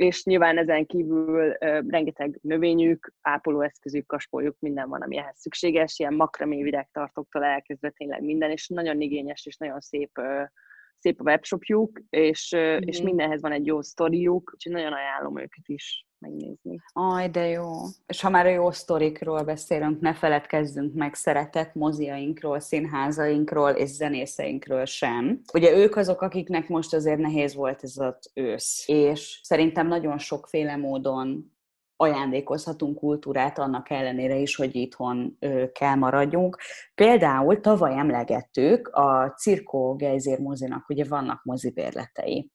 és 0.00 0.24
nyilván 0.24 0.58
ezen 0.58 0.86
kívül 0.86 1.52
rengeteg 1.88 2.38
növényük, 2.42 3.12
ápolóeszközük, 3.20 4.06
kaspoljuk, 4.06 4.56
minden 4.58 4.88
van, 4.88 5.02
ami 5.02 5.16
ehhez 5.16 5.38
szükséges, 5.38 5.98
ilyen 5.98 6.14
makramé 6.14 6.62
virágtartóktól 6.62 7.44
elkezdve 7.44 7.90
tényleg 7.90 8.22
minden, 8.22 8.50
és 8.50 8.68
nagyon 8.68 9.00
igényes 9.00 9.46
és 9.46 9.56
nagyon 9.56 9.80
szép 9.80 10.20
szép 10.98 11.20
a 11.20 11.22
webshopjuk, 11.22 12.00
és, 12.10 12.54
mm. 12.56 12.76
és 12.80 13.00
mindenhez 13.00 13.40
van 13.40 13.52
egy 13.52 13.66
jó 13.66 13.82
sztoriuk, 13.82 14.50
úgyhogy 14.54 14.72
nagyon 14.72 14.92
ajánlom 14.92 15.38
őket 15.38 15.68
is 15.68 16.06
megnézni. 16.20 16.80
Aj, 16.92 17.28
de 17.28 17.46
jó. 17.46 17.72
És 18.06 18.20
ha 18.20 18.30
már 18.30 18.46
a 18.46 18.50
jó 18.50 18.70
sztorikról 18.70 19.42
beszélünk, 19.42 20.00
ne 20.00 20.14
feledkezzünk 20.14 20.94
meg 20.94 21.14
szeretett 21.14 21.74
moziainkról, 21.74 22.60
színházainkról 22.60 23.70
és 23.70 23.88
zenészeinkről 23.88 24.84
sem. 24.84 25.40
Ugye 25.52 25.76
ők 25.76 25.96
azok, 25.96 26.20
akiknek 26.20 26.68
most 26.68 26.94
azért 26.94 27.18
nehéz 27.18 27.54
volt 27.54 27.82
ez 27.82 27.96
az 27.96 28.30
ősz. 28.34 28.84
És 28.88 29.40
szerintem 29.42 29.86
nagyon 29.86 30.18
sokféle 30.18 30.76
módon 30.76 31.52
ajándékozhatunk 31.96 32.98
kultúrát 32.98 33.58
annak 33.58 33.90
ellenére 33.90 34.36
is, 34.36 34.56
hogy 34.56 34.74
itthon 34.74 35.36
ö, 35.38 35.64
kell 35.72 35.94
maradjunk. 35.94 36.58
Például 36.94 37.60
tavaly 37.60 37.98
emlegettük 37.98 38.88
a 38.88 39.34
Cirkó 39.36 39.94
Gejzér 39.94 40.38
mozinak, 40.38 40.88
ugye 40.88 41.04
vannak 41.08 41.44
mozibérletei 41.44 42.50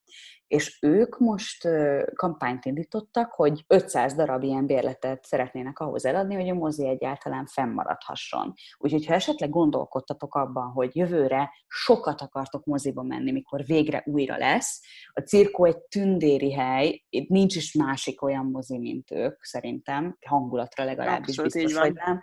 és 0.56 0.78
ők 0.82 1.18
most 1.18 1.68
kampányt 2.16 2.66
indítottak, 2.66 3.32
hogy 3.32 3.64
500 3.68 4.14
darab 4.14 4.44
ilyen 4.44 4.66
bérletet 4.66 5.26
szeretnének 5.26 5.80
ahhoz 5.80 6.06
eladni, 6.06 6.36
hogy 6.36 6.50
a 6.50 6.54
mozi 6.54 6.88
egyáltalán 6.88 7.46
fennmaradhasson. 7.46 8.54
Úgyhogy 8.78 9.06
ha 9.06 9.14
esetleg 9.14 9.50
gondolkodtatok 9.50 10.36
abban, 10.36 10.72
hogy 10.72 10.96
jövőre 10.96 11.52
sokat 11.68 12.22
akartok 12.22 12.66
moziba 12.66 13.04
menni, 13.04 13.32
mikor 13.32 13.64
végre 13.66 14.04
újra 14.06 14.38
lesz, 14.38 14.82
a 15.14 15.20
cirkó 15.20 15.66
egy 15.66 15.78
tündéri 15.78 16.54
hely, 16.54 17.04
itt 17.10 17.30
nincs 17.30 17.56
is 17.56 17.74
másik 17.74 18.22
olyan 18.22 18.46
mozi, 18.46 18.78
mint 18.78 19.12
ők, 19.12 19.44
szerintem, 19.44 20.18
hangulatra 20.28 20.84
legalábbis 20.84 21.38
Abszolút, 21.38 21.54
biztos, 21.54 21.82
hogy 21.82 21.94
nem. 21.94 22.22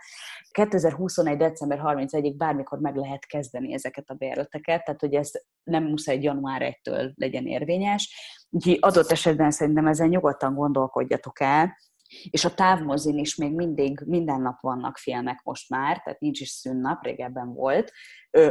2021. 0.50 1.36
december 1.36 1.80
31-ig 1.84 2.34
bármikor 2.36 2.78
meg 2.78 2.96
lehet 2.96 3.26
kezdeni 3.26 3.72
ezeket 3.72 4.10
a 4.10 4.14
bérleteket, 4.14 4.84
tehát 4.84 5.00
hogy 5.00 5.14
ez 5.14 5.30
nem 5.62 5.84
muszáj 5.84 6.18
január 6.20 6.78
1-től 6.82 7.14
legyen 7.14 7.46
érvényes, 7.46 8.21
Úgyhogy 8.50 8.78
adott 8.80 9.10
esetben 9.10 9.50
szerintem 9.50 9.86
ezen 9.86 10.08
nyugodtan 10.08 10.54
gondolkodjatok 10.54 11.40
el, 11.40 11.76
és 12.30 12.44
a 12.44 12.54
távmozin 12.54 13.18
is 13.18 13.36
még 13.36 13.54
mindig, 13.54 14.00
minden 14.06 14.40
nap 14.40 14.60
vannak 14.60 14.96
filmek 14.98 15.40
most 15.44 15.68
már, 15.68 16.02
tehát 16.02 16.20
nincs 16.20 16.40
is 16.40 16.48
szünnap, 16.48 17.04
régebben 17.04 17.52
volt. 17.54 17.92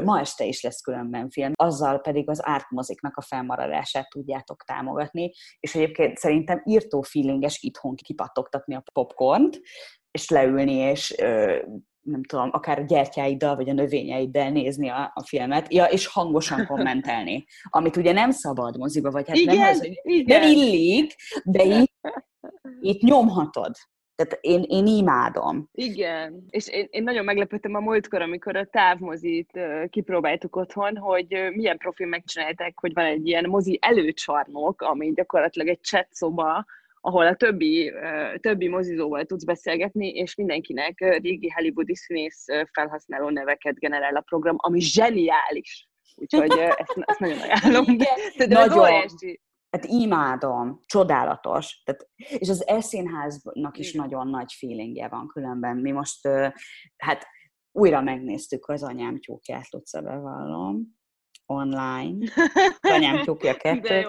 Ma 0.03 0.19
este 0.19 0.45
is 0.45 0.61
lesz 0.61 0.81
különben 0.81 1.29
film, 1.29 1.51
azzal 1.55 1.99
pedig 1.99 2.29
az 2.29 2.45
ártmoziknak 2.45 3.17
a 3.17 3.21
felmaradását 3.21 4.09
tudjátok 4.09 4.63
támogatni, 4.63 5.31
és 5.59 5.75
egyébként 5.75 6.17
szerintem 6.17 6.61
írtó 6.65 7.01
feelinges 7.01 7.61
itthon 7.61 7.95
kipattogtatni 7.95 8.75
a 8.75 8.83
popcornt, 8.93 9.59
és 10.11 10.29
leülni, 10.29 10.73
és 10.73 11.15
nem 12.01 12.23
tudom, 12.23 12.49
akár 12.51 12.79
a 12.79 12.83
gyertyáiddal, 12.83 13.55
vagy 13.55 13.69
a 13.69 13.73
növényeiddel 13.73 14.51
nézni 14.51 14.89
a, 14.89 15.11
a 15.13 15.23
filmet, 15.23 15.73
ja, 15.73 15.85
és 15.85 16.07
hangosan 16.07 16.65
kommentelni, 16.65 17.45
amit 17.63 17.97
ugye 17.97 18.11
nem 18.11 18.31
szabad 18.31 18.77
moziba, 18.77 19.11
vagy 19.11 19.27
hát 19.27 19.37
igen, 19.37 19.55
nem 19.55 19.69
az, 19.69 19.79
hogy 19.79 19.99
igen. 20.03 20.39
nem 20.39 20.51
illik, 20.51 21.15
de 21.43 21.63
itt, 21.63 21.93
itt 22.81 23.01
nyomhatod. 23.01 23.75
Tehát 24.15 24.37
én, 24.41 24.63
én 24.67 24.85
imádom. 24.85 25.69
Igen, 25.71 26.45
és 26.49 26.67
én, 26.67 26.87
én 26.89 27.03
nagyon 27.03 27.25
meglepődtem 27.25 27.75
a 27.75 27.79
múltkor, 27.79 28.21
amikor 28.21 28.55
a 28.55 28.65
távmozit 28.65 29.59
kipróbáltuk 29.89 30.55
otthon, 30.55 30.97
hogy 30.97 31.49
milyen 31.53 31.77
profil 31.77 32.07
megcsinálták, 32.07 32.79
hogy 32.79 32.93
van 32.93 33.05
egy 33.05 33.27
ilyen 33.27 33.49
mozi 33.49 33.77
előcsarnok, 33.81 34.81
ami 34.81 35.11
gyakorlatilag 35.13 35.67
egy 35.67 35.81
chat 35.81 36.07
szoba, 36.09 36.65
ahol 37.01 37.27
a 37.27 37.35
többi, 37.35 37.91
többi 38.39 38.67
mozizóval 38.67 39.25
tudsz 39.25 39.43
beszélgetni, 39.43 40.07
és 40.07 40.35
mindenkinek 40.35 40.99
régi 40.99 41.49
hollywoodi 41.49 41.95
színész 41.95 42.45
felhasználó 42.71 43.29
neveket 43.29 43.79
generál 43.79 44.15
a 44.15 44.21
program, 44.21 44.55
ami 44.57 44.79
zseniális. 44.79 45.89
Úgyhogy 46.15 46.51
ezt, 46.57 46.93
ezt 46.95 47.19
nagyon 47.19 47.39
ajánlom. 47.39 47.85
Igen, 47.87 48.17
De 48.37 48.47
nagyon. 48.47 49.05
Hát 49.69 49.85
imádom, 49.85 50.79
csodálatos. 50.85 51.81
Tehát, 51.83 52.09
és 52.39 52.49
az 52.49 52.67
eszínháznak 52.67 53.77
is 53.77 53.93
Igen. 53.93 54.01
nagyon 54.01 54.27
nagy 54.27 54.53
feelingje 54.53 55.07
van 55.07 55.27
különben. 55.27 55.77
Mi 55.77 55.91
most, 55.91 56.27
hát 56.97 57.27
újra 57.71 58.01
megnéztük 58.01 58.67
az 58.67 58.83
anyám 58.83 59.19
tyúkját, 59.19 59.71
Luca, 59.71 60.01
bevallom 60.01 60.99
online, 61.51 62.27
anyám 62.95 63.23
tyúkja 63.23 63.53
kettőt. 63.53 64.07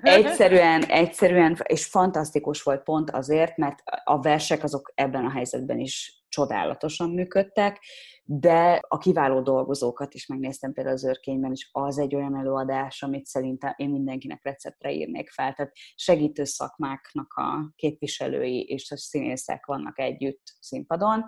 Egyszerűen, 0.00 0.84
egyszerűen, 0.84 1.58
és 1.62 1.86
fantasztikus 1.86 2.62
volt 2.62 2.82
pont 2.82 3.10
azért, 3.10 3.56
mert 3.56 3.78
a 4.04 4.20
versek 4.20 4.62
azok 4.62 4.92
ebben 4.94 5.24
a 5.24 5.30
helyzetben 5.30 5.78
is 5.78 6.24
csodálatosan 6.28 7.10
működtek, 7.10 7.80
de 8.24 8.80
a 8.88 8.98
kiváló 8.98 9.40
dolgozókat 9.40 10.14
is 10.14 10.26
megnéztem 10.26 10.72
például 10.72 10.96
az 10.96 11.04
őrkényben, 11.04 11.52
és 11.52 11.68
az 11.72 11.98
egy 11.98 12.14
olyan 12.14 12.36
előadás, 12.36 13.02
amit 13.02 13.26
szerintem 13.26 13.72
én 13.76 13.90
mindenkinek 13.90 14.40
receptre 14.42 14.92
írnék 14.92 15.30
fel. 15.30 15.52
Tehát 15.52 15.72
segítő 15.94 16.44
szakmáknak 16.44 17.32
a 17.32 17.72
képviselői 17.76 18.62
és 18.62 18.90
a 18.90 18.96
színészek 18.96 19.66
vannak 19.66 19.98
együtt 19.98 20.42
színpadon, 20.60 21.24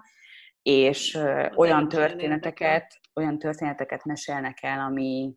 és 0.62 1.18
olyan 1.54 1.88
történeteket, 1.88 3.00
olyan 3.16 3.38
történeteket 3.38 4.04
mesélnek 4.04 4.62
el, 4.62 4.80
ami 4.80 5.34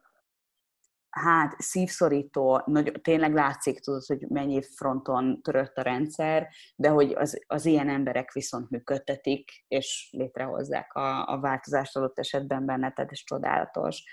hát 1.09 1.55
szívszorító, 1.57 2.61
nagy, 2.65 2.99
tényleg 3.01 3.33
látszik, 3.33 3.79
tudod, 3.79 4.05
hogy 4.05 4.25
mennyi 4.27 4.61
fronton 4.63 5.41
törött 5.41 5.77
a 5.77 5.81
rendszer, 5.81 6.47
de 6.75 6.89
hogy 6.89 7.11
az, 7.11 7.43
az 7.47 7.65
ilyen 7.65 7.89
emberek 7.89 8.31
viszont 8.31 8.69
működtetik, 8.69 9.51
és 9.67 10.09
létrehozzák 10.11 10.93
a, 10.93 11.27
a 11.27 11.39
változást 11.39 11.95
adott 11.95 12.19
esetben 12.19 12.65
benne, 12.65 12.91
tehát 12.91 13.11
ez 13.11 13.19
csodálatos. 13.19 14.03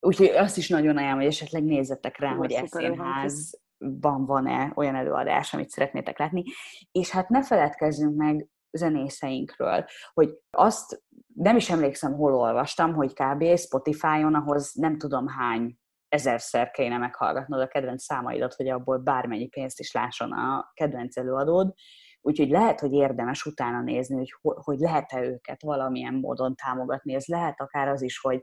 Úgyhogy 0.00 0.26
azt 0.26 0.56
is 0.56 0.68
nagyon 0.68 0.96
ajánlom, 0.96 1.18
hogy 1.18 1.28
esetleg 1.28 1.64
nézzetek 1.64 2.18
rá, 2.18 2.34
hogy 2.34 2.52
eszínházban 2.52 4.26
van-e 4.26 4.72
olyan 4.74 4.94
előadás, 4.94 5.54
amit 5.54 5.70
szeretnétek 5.70 6.18
látni. 6.18 6.44
És 6.92 7.10
hát 7.10 7.28
ne 7.28 7.44
feledkezzünk 7.44 8.16
meg 8.16 8.48
zenészeinkről, 8.70 9.84
hogy 10.12 10.38
azt 10.50 11.02
nem 11.40 11.56
is 11.56 11.70
emlékszem, 11.70 12.14
hol 12.14 12.34
olvastam, 12.34 12.94
hogy 12.94 13.12
kb. 13.12 13.56
Spotify-on, 13.56 14.34
ahhoz 14.34 14.72
nem 14.74 14.98
tudom 14.98 15.26
hány 15.26 15.78
ezerszer 16.08 16.70
kéne 16.70 16.98
meghallgatnod 16.98 17.60
a 17.60 17.66
kedvenc 17.66 18.02
számaidat, 18.02 18.54
hogy 18.54 18.68
abból 18.68 18.98
bármennyi 18.98 19.48
pénzt 19.48 19.80
is 19.80 19.92
lásson 19.92 20.32
a 20.32 20.70
kedvenc 20.74 21.16
előadód, 21.16 21.72
úgyhogy 22.20 22.48
lehet, 22.48 22.80
hogy 22.80 22.92
érdemes 22.92 23.44
utána 23.44 23.82
nézni, 23.82 24.16
hogy, 24.16 24.32
hogy 24.40 24.78
lehet-e 24.78 25.22
őket 25.22 25.62
valamilyen 25.62 26.14
módon 26.14 26.54
támogatni. 26.54 27.14
Ez 27.14 27.26
lehet 27.26 27.60
akár 27.60 27.88
az 27.88 28.02
is, 28.02 28.18
hogy 28.18 28.42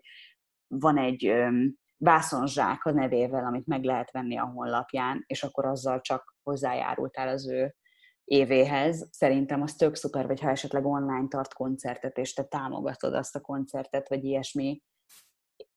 van 0.67 0.97
egy 0.97 1.33
vászonzsák 1.97 2.85
a 2.85 2.91
nevével, 2.91 3.45
amit 3.45 3.67
meg 3.67 3.83
lehet 3.83 4.11
venni 4.11 4.37
a 4.37 4.45
honlapján, 4.45 5.23
és 5.27 5.43
akkor 5.43 5.65
azzal 5.65 6.01
csak 6.01 6.35
hozzájárultál 6.43 7.27
az 7.27 7.49
ő 7.49 7.75
évéhez. 8.27 9.07
Szerintem 9.11 9.61
az 9.61 9.75
tök 9.75 9.95
szuper, 9.95 10.27
vagy 10.27 10.39
ha 10.39 10.49
esetleg 10.49 10.85
online 10.85 11.27
tart 11.27 11.53
koncertet, 11.53 12.17
és 12.17 12.33
te 12.33 12.43
támogatod 12.43 13.13
azt 13.13 13.35
a 13.35 13.41
koncertet, 13.41 14.09
vagy 14.09 14.23
ilyesmi. 14.23 14.81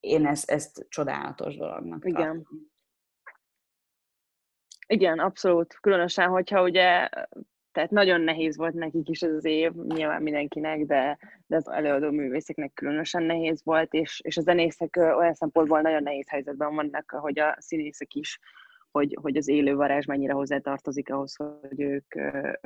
Én 0.01 0.27
ezt, 0.27 0.51
ezt 0.51 0.87
csodálatos 0.89 1.57
dolognak 1.57 2.05
Igen. 2.05 2.23
Tartom. 2.23 2.69
Igen, 4.87 5.19
abszolút. 5.19 5.75
Különösen, 5.81 6.29
hogyha 6.29 6.63
ugye 6.63 7.09
tehát 7.73 7.91
nagyon 7.91 8.21
nehéz 8.21 8.57
volt 8.57 8.75
nekik 8.75 9.09
is 9.09 9.23
ez 9.23 9.35
az 9.35 9.45
év, 9.45 9.73
nyilván 9.73 10.23
mindenkinek, 10.23 10.85
de, 10.85 11.19
de 11.47 11.57
az 11.57 11.69
előadó 11.69 12.11
művészeknek 12.11 12.73
különösen 12.75 13.23
nehéz 13.23 13.65
volt, 13.65 13.93
és, 13.93 14.21
és 14.25 14.37
a 14.37 14.41
zenészek 14.41 14.97
olyan 14.97 15.35
szempontból 15.35 15.81
nagyon 15.81 16.03
nehéz 16.03 16.29
helyzetben 16.29 16.75
vannak, 16.75 17.11
hogy 17.11 17.39
a 17.39 17.57
színészek 17.59 18.15
is, 18.15 18.39
hogy, 18.91 19.19
hogy 19.21 19.37
az 19.37 19.49
élő 19.49 19.75
varázs 19.75 20.07
mennyire 20.07 20.33
hozzátartozik 20.33 21.13
ahhoz, 21.13 21.37
hogy 21.37 21.81
ők, 21.81 22.15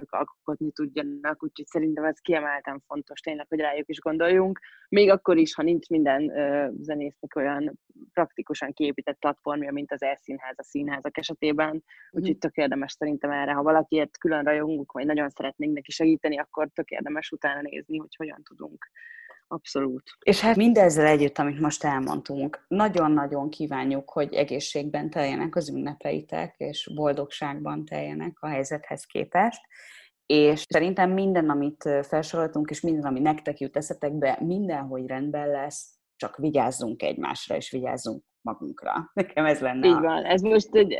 ők 0.01 0.11
alkotni 0.11 0.71
tudjanak, 0.71 1.43
úgyhogy 1.43 1.67
szerintem 1.67 2.05
ez 2.05 2.19
kiemelten 2.19 2.83
fontos 2.87 3.21
tényleg, 3.21 3.47
hogy 3.49 3.61
rájuk 3.61 3.89
is 3.89 3.99
gondoljunk, 3.99 4.61
még 4.89 5.11
akkor 5.11 5.37
is, 5.37 5.55
ha 5.55 5.63
nincs 5.63 5.89
minden 5.89 6.33
zenésznek 6.81 7.37
olyan 7.37 7.81
praktikusan 8.13 8.73
kiépített 8.73 9.19
platformja, 9.19 9.73
mint 9.73 9.93
az 9.93 10.03
elszínház 10.03 10.59
a 10.59 10.63
színházak 10.63 11.19
esetében, 11.19 11.85
úgyhogy 12.11 12.39
tök 12.39 12.57
érdemes 12.57 12.93
szerintem 12.93 13.31
erre, 13.31 13.53
ha 13.53 13.63
valakiért 13.63 14.19
külön 14.19 14.45
rajongunk, 14.45 14.93
vagy 14.93 15.07
nagyon 15.07 15.29
szeretnénk 15.31 15.75
neki 15.75 15.91
segíteni, 15.91 16.39
akkor 16.39 16.69
tök 16.75 16.91
érdemes 16.91 17.31
utána 17.31 17.61
nézni, 17.61 17.99
hogy 17.99 18.17
hogyan 18.17 18.43
tudunk 18.43 18.91
Abszolút. 19.49 20.03
És 20.23 20.41
hát 20.41 20.57
mindezzel 20.57 21.07
együtt, 21.07 21.39
amit 21.39 21.61
most 21.61 21.85
elmondtunk, 21.85 22.65
nagyon-nagyon 22.69 23.51
kívánjuk, 23.51 24.11
hogy 24.11 24.35
egészségben 24.35 25.11
teljenek 25.11 25.57
az 25.57 25.69
ünnepeitek, 25.69 26.55
és 26.59 26.91
boldogságban 26.95 27.85
teljenek 27.85 28.37
a 28.41 28.49
helyzethez 28.49 29.05
képest. 29.05 29.61
És 30.27 30.65
szerintem 30.69 31.11
minden, 31.11 31.51
amit 31.51 31.89
felsoroltunk, 32.03 32.71
és 32.71 32.81
minden, 32.81 33.05
ami 33.05 33.21
nektek 33.21 33.61
jut 33.61 33.77
eszetekbe, 33.77 34.39
mindenhogy 34.41 35.07
rendben 35.07 35.49
lesz, 35.49 35.95
csak 36.17 36.37
vigyázzunk 36.37 37.03
egymásra, 37.03 37.57
és 37.57 37.71
vigyázzunk 37.71 38.25
magunkra. 38.45 38.93
Nekem 39.15 39.45
ez 39.45 39.61
lenne 39.61 39.87
Így 39.87 40.01
van. 40.01 40.25
Ez 40.25 40.41
most 40.41 40.75
egy, 40.75 40.93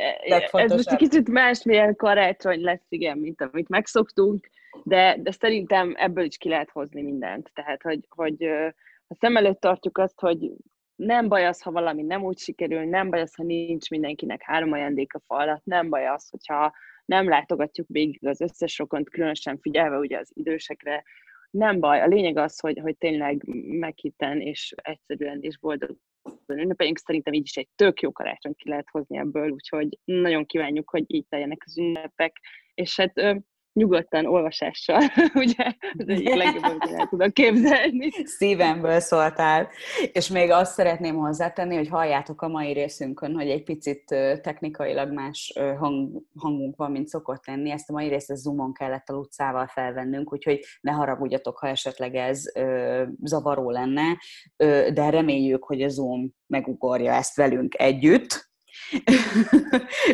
ez 0.51 0.71
most 0.71 0.91
egy 0.91 0.97
kicsit 0.97 1.29
másmilyen 1.29 1.95
karácsony 1.95 2.61
lesz, 2.61 2.85
igen, 2.89 3.17
mint 3.17 3.41
amit 3.41 3.69
megszoktunk, 3.69 4.49
de, 4.83 5.17
de 5.19 5.31
szerintem 5.31 5.93
ebből 5.97 6.23
is 6.23 6.37
ki 6.37 6.49
lehet 6.49 6.69
hozni 6.69 7.01
mindent. 7.01 7.51
Tehát, 7.53 7.81
hogy, 7.81 8.07
hogy 8.09 8.45
ha 9.07 9.15
szem 9.19 9.37
előtt 9.37 9.59
tartjuk 9.59 9.97
azt, 9.97 10.19
hogy 10.19 10.51
nem 10.95 11.27
baj 11.27 11.45
az, 11.45 11.61
ha 11.61 11.71
valami 11.71 12.01
nem 12.01 12.23
úgy 12.23 12.37
sikerül, 12.37 12.83
nem 12.83 13.09
baj 13.09 13.21
az, 13.21 13.35
ha 13.35 13.43
nincs 13.43 13.89
mindenkinek 13.89 14.41
három 14.41 14.71
ajándék 14.71 15.13
a 15.13 15.21
falat, 15.25 15.65
nem 15.65 15.89
baj 15.89 16.07
az, 16.07 16.29
hogyha 16.29 16.73
nem 17.05 17.29
látogatjuk 17.29 17.87
végig 17.89 18.27
az 18.27 18.41
összes 18.41 18.77
rokont, 18.77 19.09
különösen 19.09 19.57
figyelve 19.57 19.97
ugye 19.97 20.17
az 20.17 20.31
idősekre, 20.33 21.03
nem 21.49 21.79
baj. 21.79 22.01
A 22.01 22.07
lényeg 22.07 22.37
az, 22.37 22.59
hogy, 22.59 22.79
hogy 22.79 22.97
tényleg 22.97 23.43
meghitten 23.67 24.41
és 24.41 24.73
egyszerűen 24.75 25.41
és 25.41 25.59
boldog 25.59 25.97
ünnepeljünk, 26.47 26.97
szerintem 26.97 27.33
így 27.33 27.45
is 27.45 27.55
egy 27.55 27.69
tök 27.75 28.01
jó 28.01 28.11
karácsonyt 28.11 28.57
ki 28.57 28.69
lehet 28.69 28.89
hozni 28.91 29.17
ebből, 29.17 29.49
úgyhogy 29.49 29.99
nagyon 30.03 30.45
kívánjuk, 30.45 30.89
hogy 30.89 31.03
így 31.07 31.25
teljenek 31.27 31.63
az 31.65 31.77
ünnepek, 31.77 32.39
és 32.73 32.95
hát 32.95 33.43
nyugodtan 33.75 34.25
olvasással, 34.25 35.01
ugye, 35.33 35.73
az 35.97 36.07
egyik 36.07 36.33
legjobb, 36.33 36.63
amit 36.63 36.95
el 36.95 37.07
tudok 37.07 37.33
képzelni. 37.33 38.09
Szívemből 38.23 38.99
szóltál. 38.99 39.69
És 40.11 40.27
még 40.27 40.51
azt 40.51 40.73
szeretném 40.73 41.15
hozzátenni, 41.15 41.75
hogy 41.75 41.87
halljátok 41.87 42.41
a 42.41 42.47
mai 42.47 42.73
részünkön, 42.73 43.33
hogy 43.33 43.49
egy 43.49 43.63
picit 43.63 44.03
technikailag 44.41 45.13
más 45.13 45.53
hang, 45.77 46.21
hangunk 46.37 46.75
van, 46.75 46.91
mint 46.91 47.07
szokott 47.07 47.45
lenni. 47.47 47.71
Ezt 47.71 47.89
a 47.89 47.93
mai 47.93 48.07
részt 48.07 48.31
a 48.31 48.35
Zoomon 48.35 48.73
kellett 48.73 49.09
a 49.09 49.13
Lucával 49.13 49.67
felvennünk, 49.67 50.33
úgyhogy 50.33 50.59
ne 50.81 50.91
haragudjatok, 50.91 51.57
ha 51.57 51.67
esetleg 51.67 52.15
ez 52.15 52.43
ö, 52.55 53.03
zavaró 53.23 53.69
lenne, 53.69 54.17
ö, 54.57 54.89
de 54.93 55.09
reméljük, 55.09 55.63
hogy 55.63 55.81
a 55.81 55.89
Zoom 55.89 56.33
megugorja 56.47 57.13
ezt 57.13 57.35
velünk 57.35 57.79
együtt, 57.79 58.53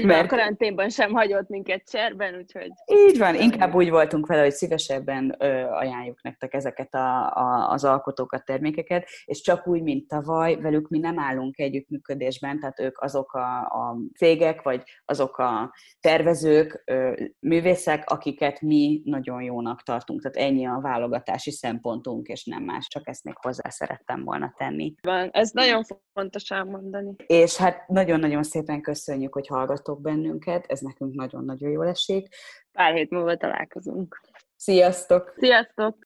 mert 0.03 0.23
a 0.23 0.27
karanténban 0.27 0.89
sem 0.89 1.13
hagyott 1.13 1.49
minket 1.49 1.89
cserben, 1.89 2.35
úgyhogy... 2.35 2.71
Így 2.85 3.17
van, 3.17 3.35
inkább 3.35 3.75
úgy 3.75 3.89
voltunk 3.89 4.27
vele, 4.27 4.41
hogy 4.41 4.51
szívesebben 4.51 5.35
ö, 5.39 5.45
ajánljuk 5.63 6.23
nektek 6.23 6.53
ezeket 6.53 6.93
a, 6.93 7.35
a, 7.35 7.69
az 7.71 7.83
alkotókat, 7.83 8.45
termékeket, 8.45 9.07
és 9.25 9.41
csak 9.41 9.67
úgy, 9.67 9.81
mint 9.81 10.07
tavaly, 10.07 10.55
velük 10.55 10.89
mi 10.89 10.99
nem 10.99 11.19
állunk 11.19 11.59
együttműködésben, 11.59 12.59
tehát 12.59 12.79
ők 12.79 13.01
azok 13.01 13.33
a, 13.33 13.59
a 13.59 13.97
cégek, 14.17 14.61
vagy 14.61 14.83
azok 15.05 15.37
a 15.37 15.73
tervezők, 15.99 16.81
ö, 16.85 17.13
művészek, 17.39 18.09
akiket 18.09 18.61
mi 18.61 19.01
nagyon 19.05 19.41
jónak 19.41 19.83
tartunk. 19.83 20.21
Tehát 20.21 20.49
ennyi 20.49 20.65
a 20.65 20.79
válogatási 20.81 21.51
szempontunk, 21.51 22.27
és 22.27 22.45
nem 22.45 22.63
más, 22.63 22.87
csak 22.87 23.07
ezt 23.07 23.23
még 23.23 23.35
hozzá 23.41 23.69
szerettem 23.69 24.23
volna 24.23 24.53
tenni. 24.57 24.93
Van, 25.01 25.29
ez 25.31 25.51
nagyon 25.51 25.83
fontos 26.13 26.49
elmondani. 26.49 27.15
És 27.27 27.57
hát 27.57 27.87
nagyon-nagyon 27.87 28.43
szépen 28.61 28.81
köszönjük, 28.81 29.33
hogy 29.33 29.47
hallgatok 29.47 30.01
bennünket, 30.01 30.65
ez 30.67 30.79
nekünk 30.79 31.13
nagyon-nagyon 31.13 31.69
jól 31.69 31.87
esik. 31.87 32.27
Pár 32.71 32.93
hét 32.93 33.09
múlva 33.09 33.37
találkozunk. 33.37 34.21
Sziasztok! 34.55 35.33
Sziasztok! 35.37 35.97